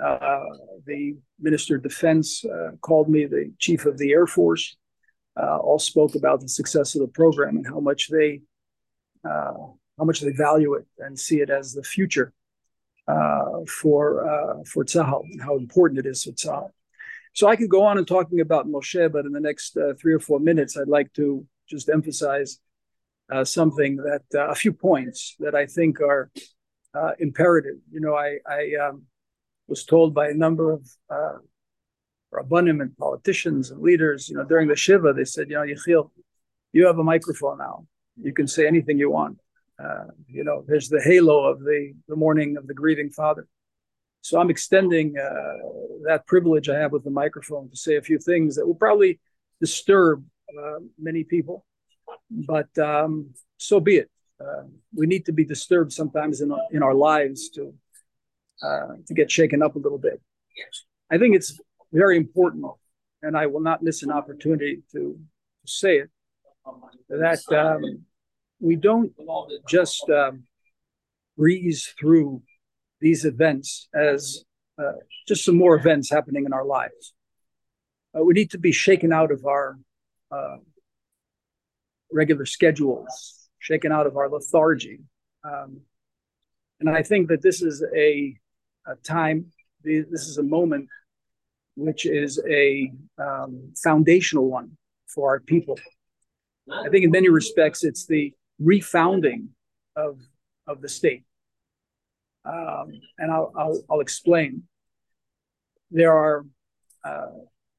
[0.00, 0.40] Uh,
[0.86, 4.76] the Minister of Defense uh, called me the Chief of the Air Force.
[5.36, 8.40] Uh, all spoke about the success of the program and how much they
[9.28, 9.52] uh,
[9.98, 12.32] how much they value it and see it as the future
[13.08, 16.70] uh, for uh, for Tzahal and how important it is for Tzahal.
[17.32, 20.14] So I could go on and talking about Moshe, but in the next uh, three
[20.14, 22.60] or four minutes, I'd like to just emphasize
[23.32, 26.30] uh, something that a few points that I think are
[27.18, 27.78] imperative.
[27.90, 29.02] You know, I, I um,
[29.66, 30.88] was told by a number of
[32.34, 36.10] rabbanim and politicians and leaders, you know, during the shiva, they said, you know, Yechiel,
[36.72, 37.86] you have a microphone now.
[38.20, 39.38] You can say anything you want.
[39.82, 43.46] Uh, you know, there's the halo of the, the mourning of the grieving father.
[44.20, 45.56] So I'm extending uh,
[46.06, 49.20] that privilege I have with the microphone to say a few things that will probably
[49.60, 50.24] disturb
[50.58, 51.64] uh, many people,
[52.30, 54.10] but um, so be it.
[54.40, 54.64] Uh,
[54.94, 57.74] we need to be disturbed sometimes in, in our lives to
[58.62, 60.20] uh, to get shaken up a little bit.
[61.10, 61.60] I think it's
[61.94, 62.66] very important,
[63.22, 66.10] and I will not miss an opportunity to, to say it,
[67.08, 68.04] that um,
[68.60, 69.12] we don't
[69.68, 70.44] just um,
[71.36, 72.42] breeze through
[73.00, 74.44] these events as
[74.78, 74.92] uh,
[75.28, 77.14] just some more events happening in our lives.
[78.16, 79.78] Uh, we need to be shaken out of our
[80.32, 80.56] uh,
[82.12, 85.00] regular schedules, shaken out of our lethargy.
[85.44, 85.80] Um,
[86.80, 88.36] and I think that this is a,
[88.86, 89.46] a, time,
[89.82, 90.88] this is a moment
[91.76, 95.78] which is a um, foundational one for our people.
[96.70, 99.48] I think in many respects, it's the refounding
[99.96, 100.18] of
[100.66, 101.24] of the state.
[102.46, 104.64] Um, and I'll, I'll, I'll explain.
[105.90, 106.46] There are
[107.04, 107.26] uh,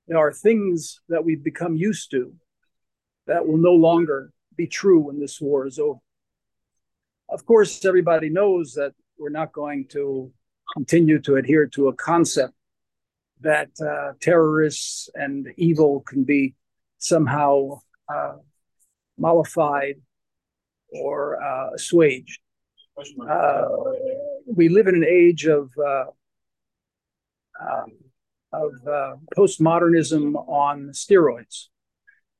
[0.08, 2.34] there are things that we've become used to
[3.28, 6.00] that will no longer be true when this war is over.
[7.30, 10.32] Of course, everybody knows that we're not going to
[10.74, 12.54] continue to adhere to a concept
[13.46, 16.56] that uh, terrorists and evil can be
[16.98, 17.80] somehow
[18.14, 18.34] uh,
[19.18, 19.96] mollified
[20.90, 22.40] or uh, assuaged.
[23.30, 23.66] Uh,
[24.48, 26.06] we live in an age of uh,
[27.62, 27.92] um,
[28.52, 31.68] of uh, postmodernism on steroids.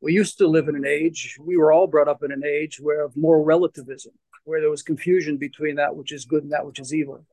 [0.02, 2.80] We used to live in an age, we were all brought up in an age
[2.80, 4.14] where of moral relativism,
[4.46, 7.26] where there was confusion between that which is good and that which is evil.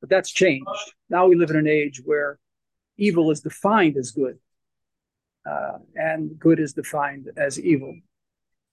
[0.00, 0.66] But that's changed.
[1.10, 2.38] Now we live in an age where
[2.96, 4.38] evil is defined as good,
[5.48, 7.94] uh, and good is defined as evil.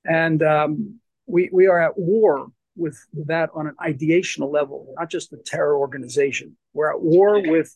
[0.06, 2.98] And um, we, we are at war with
[3.28, 6.56] that on an ideational level, not just the terror organization.
[6.74, 7.76] We're at war with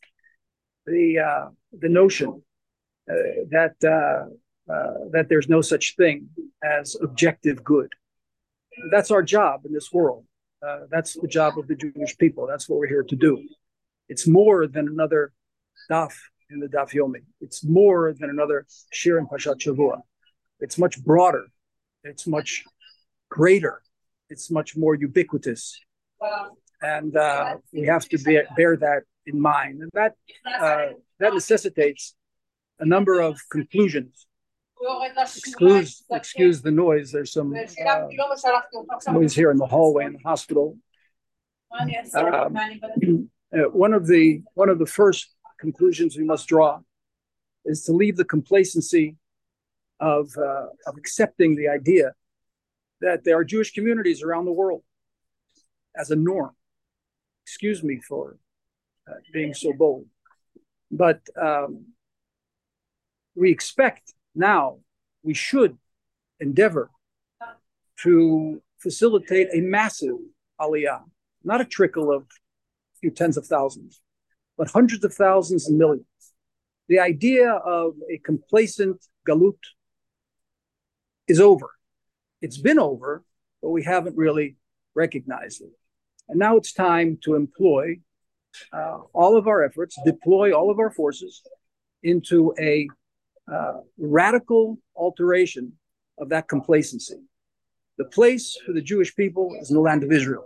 [0.86, 2.42] the uh, the notion
[3.10, 3.14] uh,
[3.50, 6.30] that uh, uh, that there's no such thing
[6.64, 7.92] as objective good.
[8.92, 10.26] That's our job in this world.
[10.66, 12.48] Uh, that's the job of the Jewish people.
[12.48, 13.44] That's what we're here to do.
[14.08, 15.34] It's more than another
[15.92, 16.14] daf
[16.54, 17.24] in the daf yomi.
[17.42, 20.02] It's more than another shir in Parshat Shavua.
[20.60, 21.48] It's much broader.
[22.04, 22.64] It's much
[23.30, 23.82] greater.
[24.30, 25.80] It's much more ubiquitous.
[26.82, 29.82] And uh, we have to be, bear that in mind.
[29.82, 30.14] And that,
[30.46, 32.16] uh, that necessitates
[32.80, 34.28] a number of conclusions.
[35.18, 37.12] Excuse, excuse the noise.
[37.12, 38.08] There's some uh,
[39.12, 40.78] noise here in the hallway in the hospital.
[41.80, 41.90] Um,
[43.54, 46.80] uh, one of the one of the first conclusions we must draw
[47.66, 49.18] is to leave the complacency
[50.00, 52.14] of uh, of accepting the idea
[53.02, 54.84] that there are Jewish communities around the world
[55.96, 56.56] as a norm.
[57.46, 58.38] Excuse me for
[59.08, 60.06] uh, being so bold,
[60.92, 61.86] but um,
[63.36, 64.80] we expect now,
[65.24, 65.78] we should
[66.40, 66.90] endeavor
[68.02, 70.18] to facilitate a massive
[70.60, 71.02] aliyah,
[71.44, 74.02] not a trickle of a few tens of thousands,
[74.58, 76.06] but hundreds of thousands and millions.
[76.88, 79.58] The idea of a complacent galut
[81.28, 81.70] is over.
[82.42, 83.24] It's been over,
[83.62, 84.58] but we haven't really
[84.96, 85.72] recognized it.
[86.28, 88.00] And now it's time to employ
[88.72, 91.42] uh, all of our efforts, deploy all of our forces
[92.04, 92.88] into a
[93.52, 95.74] uh, radical alteration
[96.18, 97.22] of that complacency.
[97.98, 100.46] The place for the Jewish people is in the land of Israel.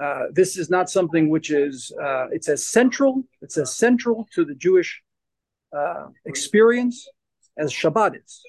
[0.00, 4.44] Uh, this is not something which is uh, it's as central it's as central to
[4.46, 5.02] the Jewish
[5.76, 7.06] uh, experience
[7.58, 8.42] as Shabbat is.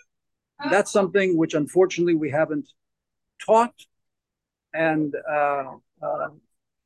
[0.70, 2.70] That's something which unfortunately we haven't
[3.44, 3.74] taught
[4.74, 6.28] and uh, uh,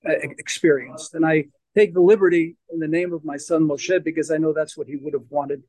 [0.04, 1.14] experienced.
[1.14, 1.46] And I
[1.76, 4.88] take the liberty in the name of my son Moshe because I know that's what
[4.88, 5.62] he would have wanted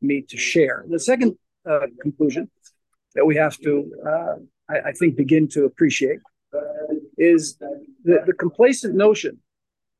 [0.00, 0.84] me to share.
[0.88, 1.36] The second
[2.00, 2.50] conclusion
[3.14, 3.92] that we have to,
[4.68, 6.20] I, I, think, begin to appreciate
[7.20, 7.56] is
[8.04, 9.38] the, the complacent notion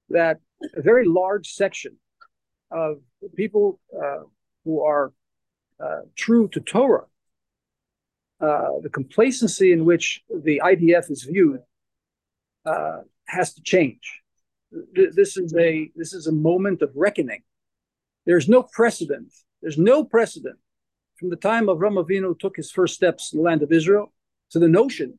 [0.09, 0.39] that
[0.75, 1.97] a very large section
[2.71, 2.99] of
[3.37, 4.23] people uh,
[4.65, 5.13] who are
[5.79, 7.07] uh, true to Torah,
[8.41, 11.61] uh, the complacency in which the IDF is viewed
[12.65, 14.21] uh, has to change.
[14.93, 17.43] This is a this is a moment of reckoning.
[18.25, 20.59] There's no precedent there's no precedent
[21.19, 24.13] from the time of Avinu took his first steps in the land of Israel
[24.51, 25.19] to the notion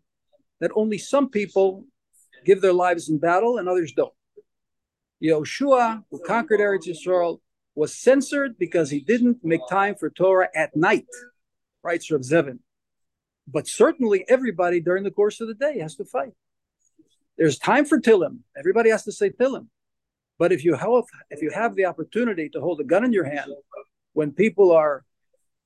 [0.60, 1.86] that only some people
[2.46, 4.14] give their lives in battle and others don't.
[5.24, 7.40] Yehoshua, who conquered Eretz Yisrael,
[7.76, 11.08] was censored because he didn't make time for Torah at night,
[11.84, 12.60] writes Rav Zevin.
[13.48, 16.34] But certainly everybody during the course of the day has to fight.
[17.38, 18.40] There's time for Tehillim.
[18.58, 19.68] Everybody has to say Tehillim.
[20.38, 23.26] But if you have if you have the opportunity to hold a gun in your
[23.26, 23.52] hand
[24.14, 25.06] when people are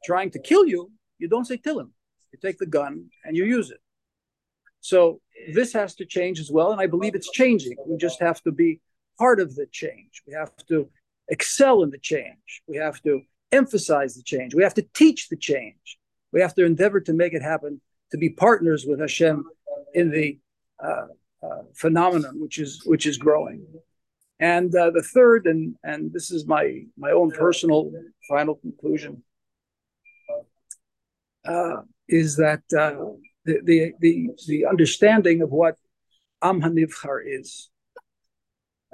[0.03, 1.89] trying to kill you, you don't say Tehillim.
[2.32, 3.80] You take the gun and you use it.
[4.86, 5.19] So
[5.51, 6.71] this has to change as well.
[6.71, 7.75] And I believe it's changing.
[7.88, 8.81] We just have to be
[9.17, 10.21] part of the change.
[10.27, 10.88] We have to
[11.27, 12.61] excel in the change.
[12.67, 13.21] We have to
[13.51, 14.53] emphasize the change.
[14.53, 15.97] We have to teach the change.
[16.31, 17.81] We have to endeavor to make it happen,
[18.11, 19.43] to be partners with Hashem
[19.95, 20.38] in the
[20.83, 21.07] uh,
[21.41, 23.65] uh, phenomenon which is which is growing.
[24.39, 27.91] And uh, the third, and and this is my my own personal
[28.29, 29.23] final conclusion,
[31.43, 31.77] uh,
[32.07, 33.15] is that uh,
[33.45, 35.75] the, the the the understanding of what
[36.41, 37.69] Am Hanivchar is.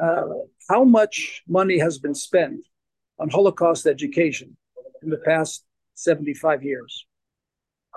[0.02, 0.24] Uh,
[0.70, 2.62] how much money has been spent
[3.20, 4.58] on Holocaust education
[5.04, 5.64] in the past
[5.96, 7.06] 75 years?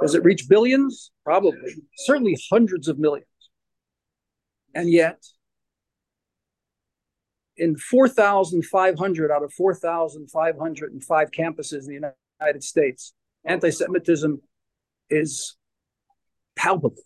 [0.01, 1.13] Does it reach billions?
[1.25, 1.75] Probably.
[1.97, 3.27] Certainly hundreds of millions.
[4.75, 5.23] And yet,
[7.57, 14.43] in 4,500 out of 4,505 campuses in the United States, anti Semitism
[15.11, 15.57] is
[16.57, 17.03] palpable,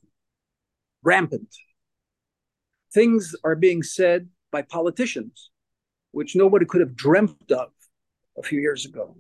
[1.03, 1.55] rampant.
[2.93, 5.51] Things are being said by politicians,
[6.13, 7.71] which nobody could have dreamt of
[8.39, 9.17] a few years ago.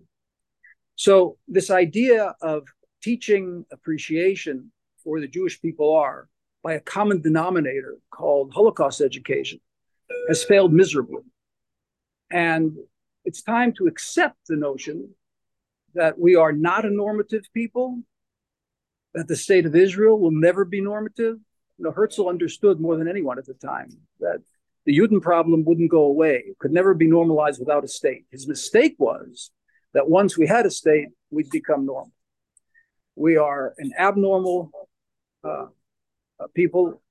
[0.97, 2.67] So, this idea of
[3.03, 4.73] teaching appreciation
[5.05, 6.29] for the Jewish people are
[6.63, 9.61] by a common denominator called Holocaust education
[10.29, 11.23] has failed miserably.
[12.31, 12.77] And
[13.25, 15.11] it's time to accept the notion
[15.95, 18.01] that we are not a normative people
[19.15, 21.37] that the state of Israel will never be normative.
[21.79, 23.91] You know, Herzl understood more than anyone at the time
[24.21, 24.41] that
[24.85, 26.45] the Juden problem wouldn't go away.
[26.47, 28.25] It could never be normalized without a state.
[28.31, 29.51] His mistake was
[29.95, 32.13] that once we had a state, we'd become normal.
[33.17, 34.71] We are an abnormal
[35.45, 35.67] uh,
[36.41, 37.03] uh, people.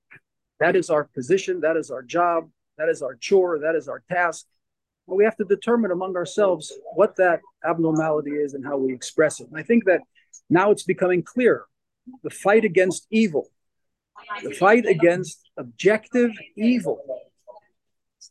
[0.60, 1.62] That is our position.
[1.62, 2.50] That is our job.
[2.78, 3.60] That is our chore.
[3.60, 4.45] That is our task.
[5.08, 9.39] But we have to determine among ourselves what that abnormality is and how we express
[9.39, 9.48] it.
[9.50, 10.02] And I think that
[10.50, 11.66] now it's becoming clear
[12.24, 13.49] the fight against evil,
[14.43, 16.99] the fight against objective evil.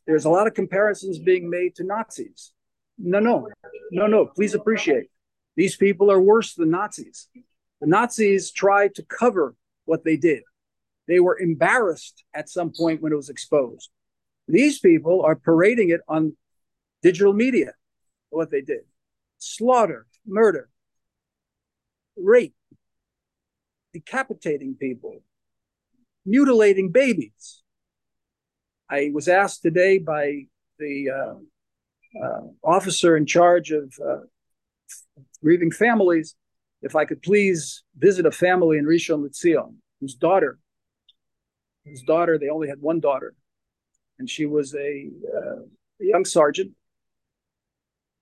[0.07, 2.53] There's a lot of comparisons being made to Nazis.
[2.99, 3.49] No, no,
[3.91, 4.27] no, no.
[4.27, 5.11] Please appreciate.
[5.57, 7.29] These people are worse than Nazis.
[7.81, 9.55] The Nazis tried to cover
[9.85, 10.43] what they did.
[11.09, 13.91] They were embarrassed at some point when it was exposed.
[14.49, 16.37] These people are parading it on
[17.03, 17.74] digital media,
[18.31, 18.81] what they did
[19.39, 20.68] slaughter, murder,
[22.16, 22.56] rape,
[23.97, 25.23] decapitating people,
[26.27, 27.63] mutilating babies.
[28.91, 30.47] I was asked today by
[30.79, 34.25] the uh, uh, officer in charge of uh,
[35.43, 36.35] grieving families
[36.83, 40.59] if I could please visit a family in Rishon LeZion whose daughter,
[41.87, 43.35] whose daughter, they only had one daughter,
[44.19, 45.63] and she was a, uh,
[46.03, 46.73] a young sergeant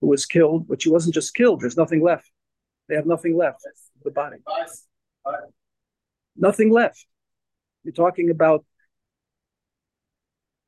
[0.01, 1.61] who was killed, but she wasn't just killed.
[1.61, 2.31] There's nothing left.
[2.89, 3.59] They have nothing left.
[4.05, 4.37] The body.
[6.37, 7.07] Nothing left.
[7.85, 8.65] You're talking about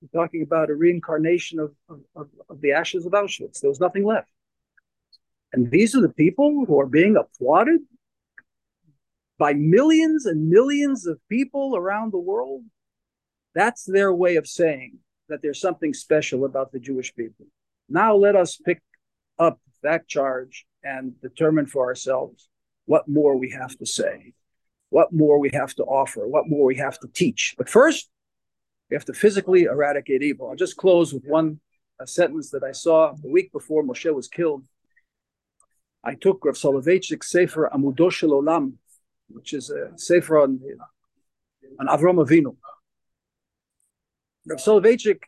[0.01, 3.61] you're talking about a reincarnation of, of, of the ashes of Auschwitz.
[3.61, 4.31] There was nothing left.
[5.53, 7.81] And these are the people who are being applauded
[9.39, 12.63] by millions and millions of people around the world.
[13.55, 14.99] That's their way of saying
[15.29, 17.47] that there's something special about the Jewish people.
[17.89, 18.83] Now let us pick
[19.39, 22.49] up that charge and determine for ourselves
[22.85, 24.35] what more we have to say,
[24.91, 27.55] what more we have to offer, what more we have to teach.
[27.59, 28.09] But first,
[28.91, 30.49] we have to physically eradicate evil.
[30.49, 31.61] I'll just close with one
[32.05, 34.65] sentence that I saw the week before Moshe was killed.
[36.05, 38.75] I took Rav Soloveitchik's Sefer Amudo Shel Olam,
[39.29, 40.61] which is a Sefer on,
[41.81, 42.57] on Avram Avinu.
[44.47, 45.23] Rav Soloveitchik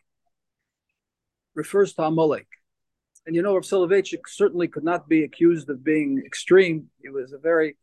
[1.53, 2.47] refers to Amalek.
[3.25, 6.89] And you know, Rav Soloveitchik certainly could not be accused of being extreme.
[7.01, 7.75] He was a very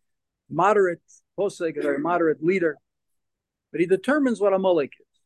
[0.48, 1.02] moderate
[1.38, 2.78] posek, a very moderate leader.
[3.72, 5.20] But he determines what Amalek is,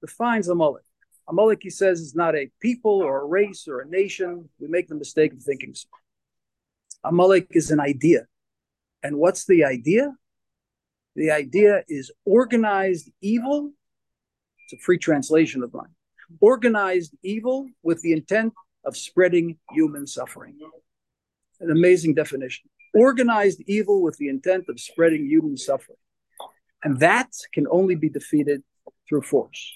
[0.00, 0.84] defines Amalek.
[1.26, 4.48] A Amalek, he says, is not a people or a race or a nation.
[4.58, 5.88] We make the mistake of thinking so.
[7.04, 8.26] Amalek is an idea.
[9.02, 10.14] And what's the idea?
[11.16, 13.72] The idea is organized evil.
[14.64, 15.94] It's a free translation of mine.
[16.40, 18.52] Organized evil with the intent
[18.84, 20.58] of spreading human suffering.
[21.60, 22.70] An amazing definition.
[22.94, 25.98] Organized evil with the intent of spreading human suffering.
[26.82, 28.62] And that can only be defeated
[29.08, 29.74] through force.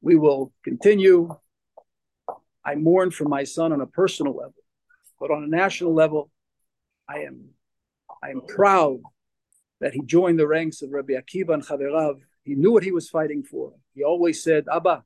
[0.00, 1.36] We will continue.
[2.64, 4.54] I mourn for my son on a personal level,
[5.18, 6.30] but on a national level,
[7.08, 7.50] I am
[8.22, 9.00] I am proud
[9.80, 12.20] that he joined the ranks of Rabbi Akiva and Chaverav.
[12.44, 13.72] He knew what he was fighting for.
[13.94, 15.02] He always said, Abba,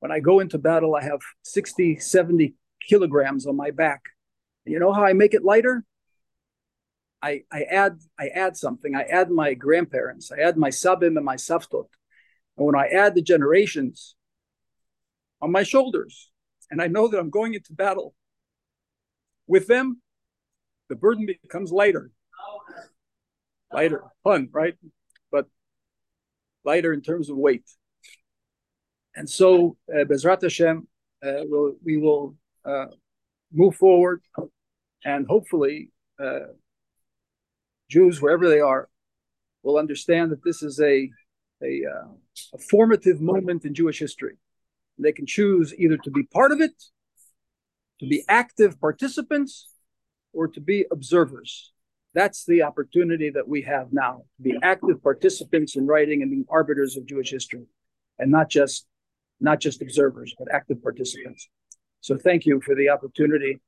[0.00, 2.54] when I go into battle, I have 60, 70
[2.88, 4.02] kilograms on my back.
[4.64, 5.84] You know how I make it lighter?
[7.24, 8.94] I, I add I add something.
[8.94, 10.30] I add my grandparents.
[10.30, 11.88] I add my sabim and my savtot.
[12.56, 14.14] And when I add the generations
[15.40, 16.30] on my shoulders,
[16.70, 18.14] and I know that I'm going into battle
[19.46, 20.02] with them,
[20.90, 22.10] the burden becomes lighter.
[23.72, 24.74] Lighter, fun, right?
[25.32, 25.46] But
[26.62, 27.64] lighter in terms of weight.
[29.16, 30.86] And so, uh, Bezrat Hashem,
[31.24, 32.86] uh, we'll, we will uh,
[33.52, 34.20] move forward
[35.04, 35.90] and hopefully
[36.22, 36.50] uh,
[37.94, 38.88] Jews, wherever they are,
[39.62, 41.08] will understand that this is a,
[41.62, 42.08] a, uh,
[42.54, 44.34] a formative moment in Jewish history.
[44.98, 46.76] They can choose either to be part of it,
[48.00, 49.68] to be active participants,
[50.32, 51.72] or to be observers.
[52.14, 56.46] That's the opportunity that we have now to be active participants in writing and being
[56.48, 57.66] arbiters of Jewish history,
[58.18, 58.86] and not just
[59.40, 61.48] not just observers, but active participants.
[62.00, 63.60] So thank you for the opportunity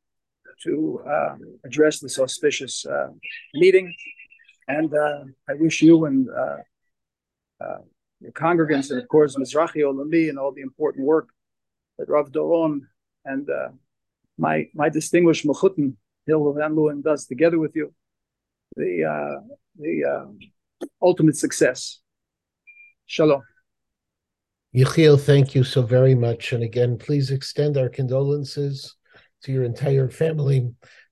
[0.64, 3.08] to uh, address this auspicious uh,
[3.54, 3.94] meeting.
[4.68, 6.56] And uh, I wish you and uh,
[7.62, 7.78] uh,
[8.20, 11.28] your congregants, and of course, Mizrachi Olami, and all the important work
[11.98, 12.80] that Rav Doron
[13.24, 13.48] and
[14.38, 15.94] my my distinguished Mechutin
[16.26, 17.94] Hillel Van Leeuwen does together with you,
[18.76, 19.40] the
[19.78, 20.26] the
[21.00, 22.00] ultimate success.
[23.06, 23.42] Shalom.
[24.74, 26.52] Yechiel, thank you so very much.
[26.52, 28.96] And again, please extend our condolences
[29.46, 30.68] to your entire family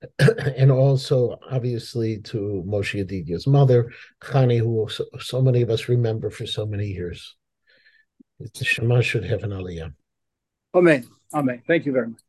[0.57, 6.29] and also obviously to Moshe Yedidia's mother, Chani, who so, so, many of us remember
[6.29, 7.35] for so many years.
[8.39, 9.93] The Shema should have an aliyah.
[10.73, 11.07] Amen.
[11.33, 11.63] Amen.
[11.65, 12.19] Thank you very much.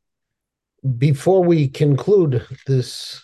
[0.97, 3.21] Before we conclude this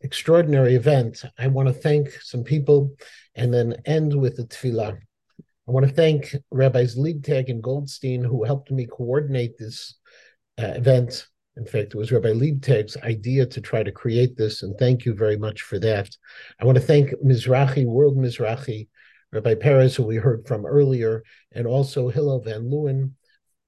[0.00, 2.96] extraordinary event, I want to thank some people
[3.34, 4.96] and then end with the tefillah.
[4.96, 9.96] I want to thank Rabbis Liebtag and Goldstein who helped me coordinate this
[10.58, 11.26] uh, event.
[11.58, 15.12] In fact, it was Rabbi Liebtag's idea to try to create this, and thank you
[15.12, 16.08] very much for that.
[16.60, 18.86] I want to thank Mizrachi, World Mizrachi,
[19.32, 23.10] Rabbi Perez, who we heard from earlier, and also Hillel Van Leeuwen,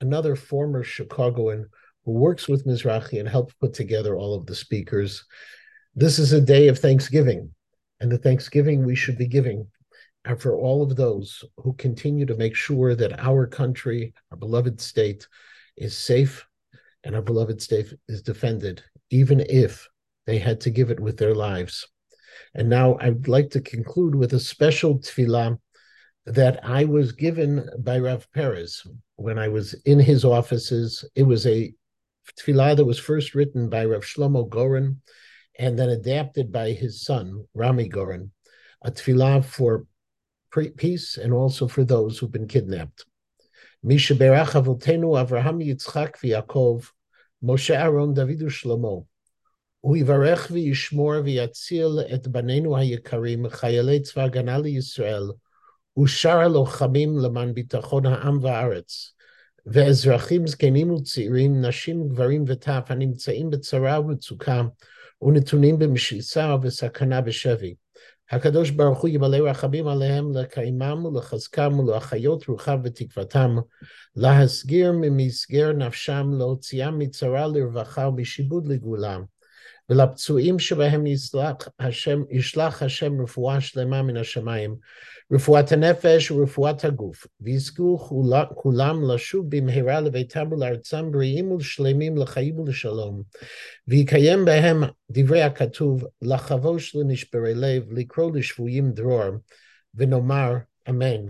[0.01, 1.68] another former Chicagoan
[2.05, 5.24] who works with Mizrachi and helped put together all of the speakers.
[5.97, 7.53] This is a day of Thanksgiving,
[7.99, 9.66] and the Thanksgiving we should be giving
[10.24, 14.80] are for all of those who continue to make sure that our country, our beloved
[14.80, 15.26] state,
[15.76, 16.47] is safe
[17.05, 19.88] and our beloved state is defended, even if
[20.26, 21.86] they had to give it with their lives.
[22.55, 25.59] And now I'd like to conclude with a special tefillah
[26.26, 28.86] that I was given by Rav Perez
[29.16, 31.05] when I was in his offices.
[31.14, 31.72] It was a
[32.38, 35.01] tefillah that was first written by Rav Shlomo Goren
[35.59, 38.32] and then adapted by his son, Rami Goren,
[38.82, 39.86] a tefillah for
[40.76, 43.05] peace and also for those who've been kidnapped.
[43.83, 46.91] Misha Berach Avotenu Avraham Yitzchak v'Yakov
[47.43, 49.07] Moshe Aaron David u'Shlomo
[49.81, 55.22] הוא יברך וישמור ויציל את בנינו היקרים, חיילי צבא הגנה לישראל,
[56.03, 59.14] ושאר הלוחמים למען ביטחון העם והארץ,
[59.66, 64.62] ואזרחים זקנים וצעירים, נשים, גברים וטף, הנמצאים בצרה ומצוקה,
[65.22, 67.74] ונתונים במשיסה ובסכנה בשבי.
[68.31, 73.57] הקדוש ברוך הוא ימלא רחמים עליהם לקיימם ולחזקם ולהחיות רוחם ותקוותם,
[74.16, 79.18] להסגיר ממסגר נפשם, להוציאם מצרה לרווחה ומשיבוד לגאולה.
[79.89, 84.76] ולפצועים שבהם ישלח השם, ישלח השם רפואה שלמה מן השמיים,
[85.32, 87.97] רפואת הנפש ורפואת הגוף, ויזכו
[88.56, 93.24] כולם לשוב במהרה לביתם ולארצם בריאים ושלמים לחיים ולשלום,
[93.88, 99.32] ויקיים בהם דברי הכתוב, לחבוש לנשברי לב, לקרוא לשבויים דרור,
[99.95, 100.53] ונאמר
[100.89, 101.26] אמן.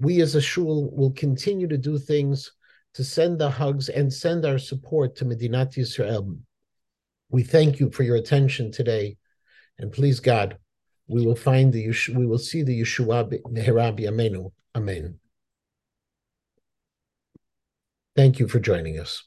[0.00, 2.52] We as a shul will continue to do things
[2.94, 6.38] to send the hugs and send our support to Medinat Yisrael.
[7.30, 9.16] We thank you for your attention today,
[9.78, 10.56] and please God,
[11.07, 14.51] we will find the we will see the Yeshua meheira b'yameinu.
[14.75, 15.19] Amen.
[18.15, 19.23] Thank you for joining us.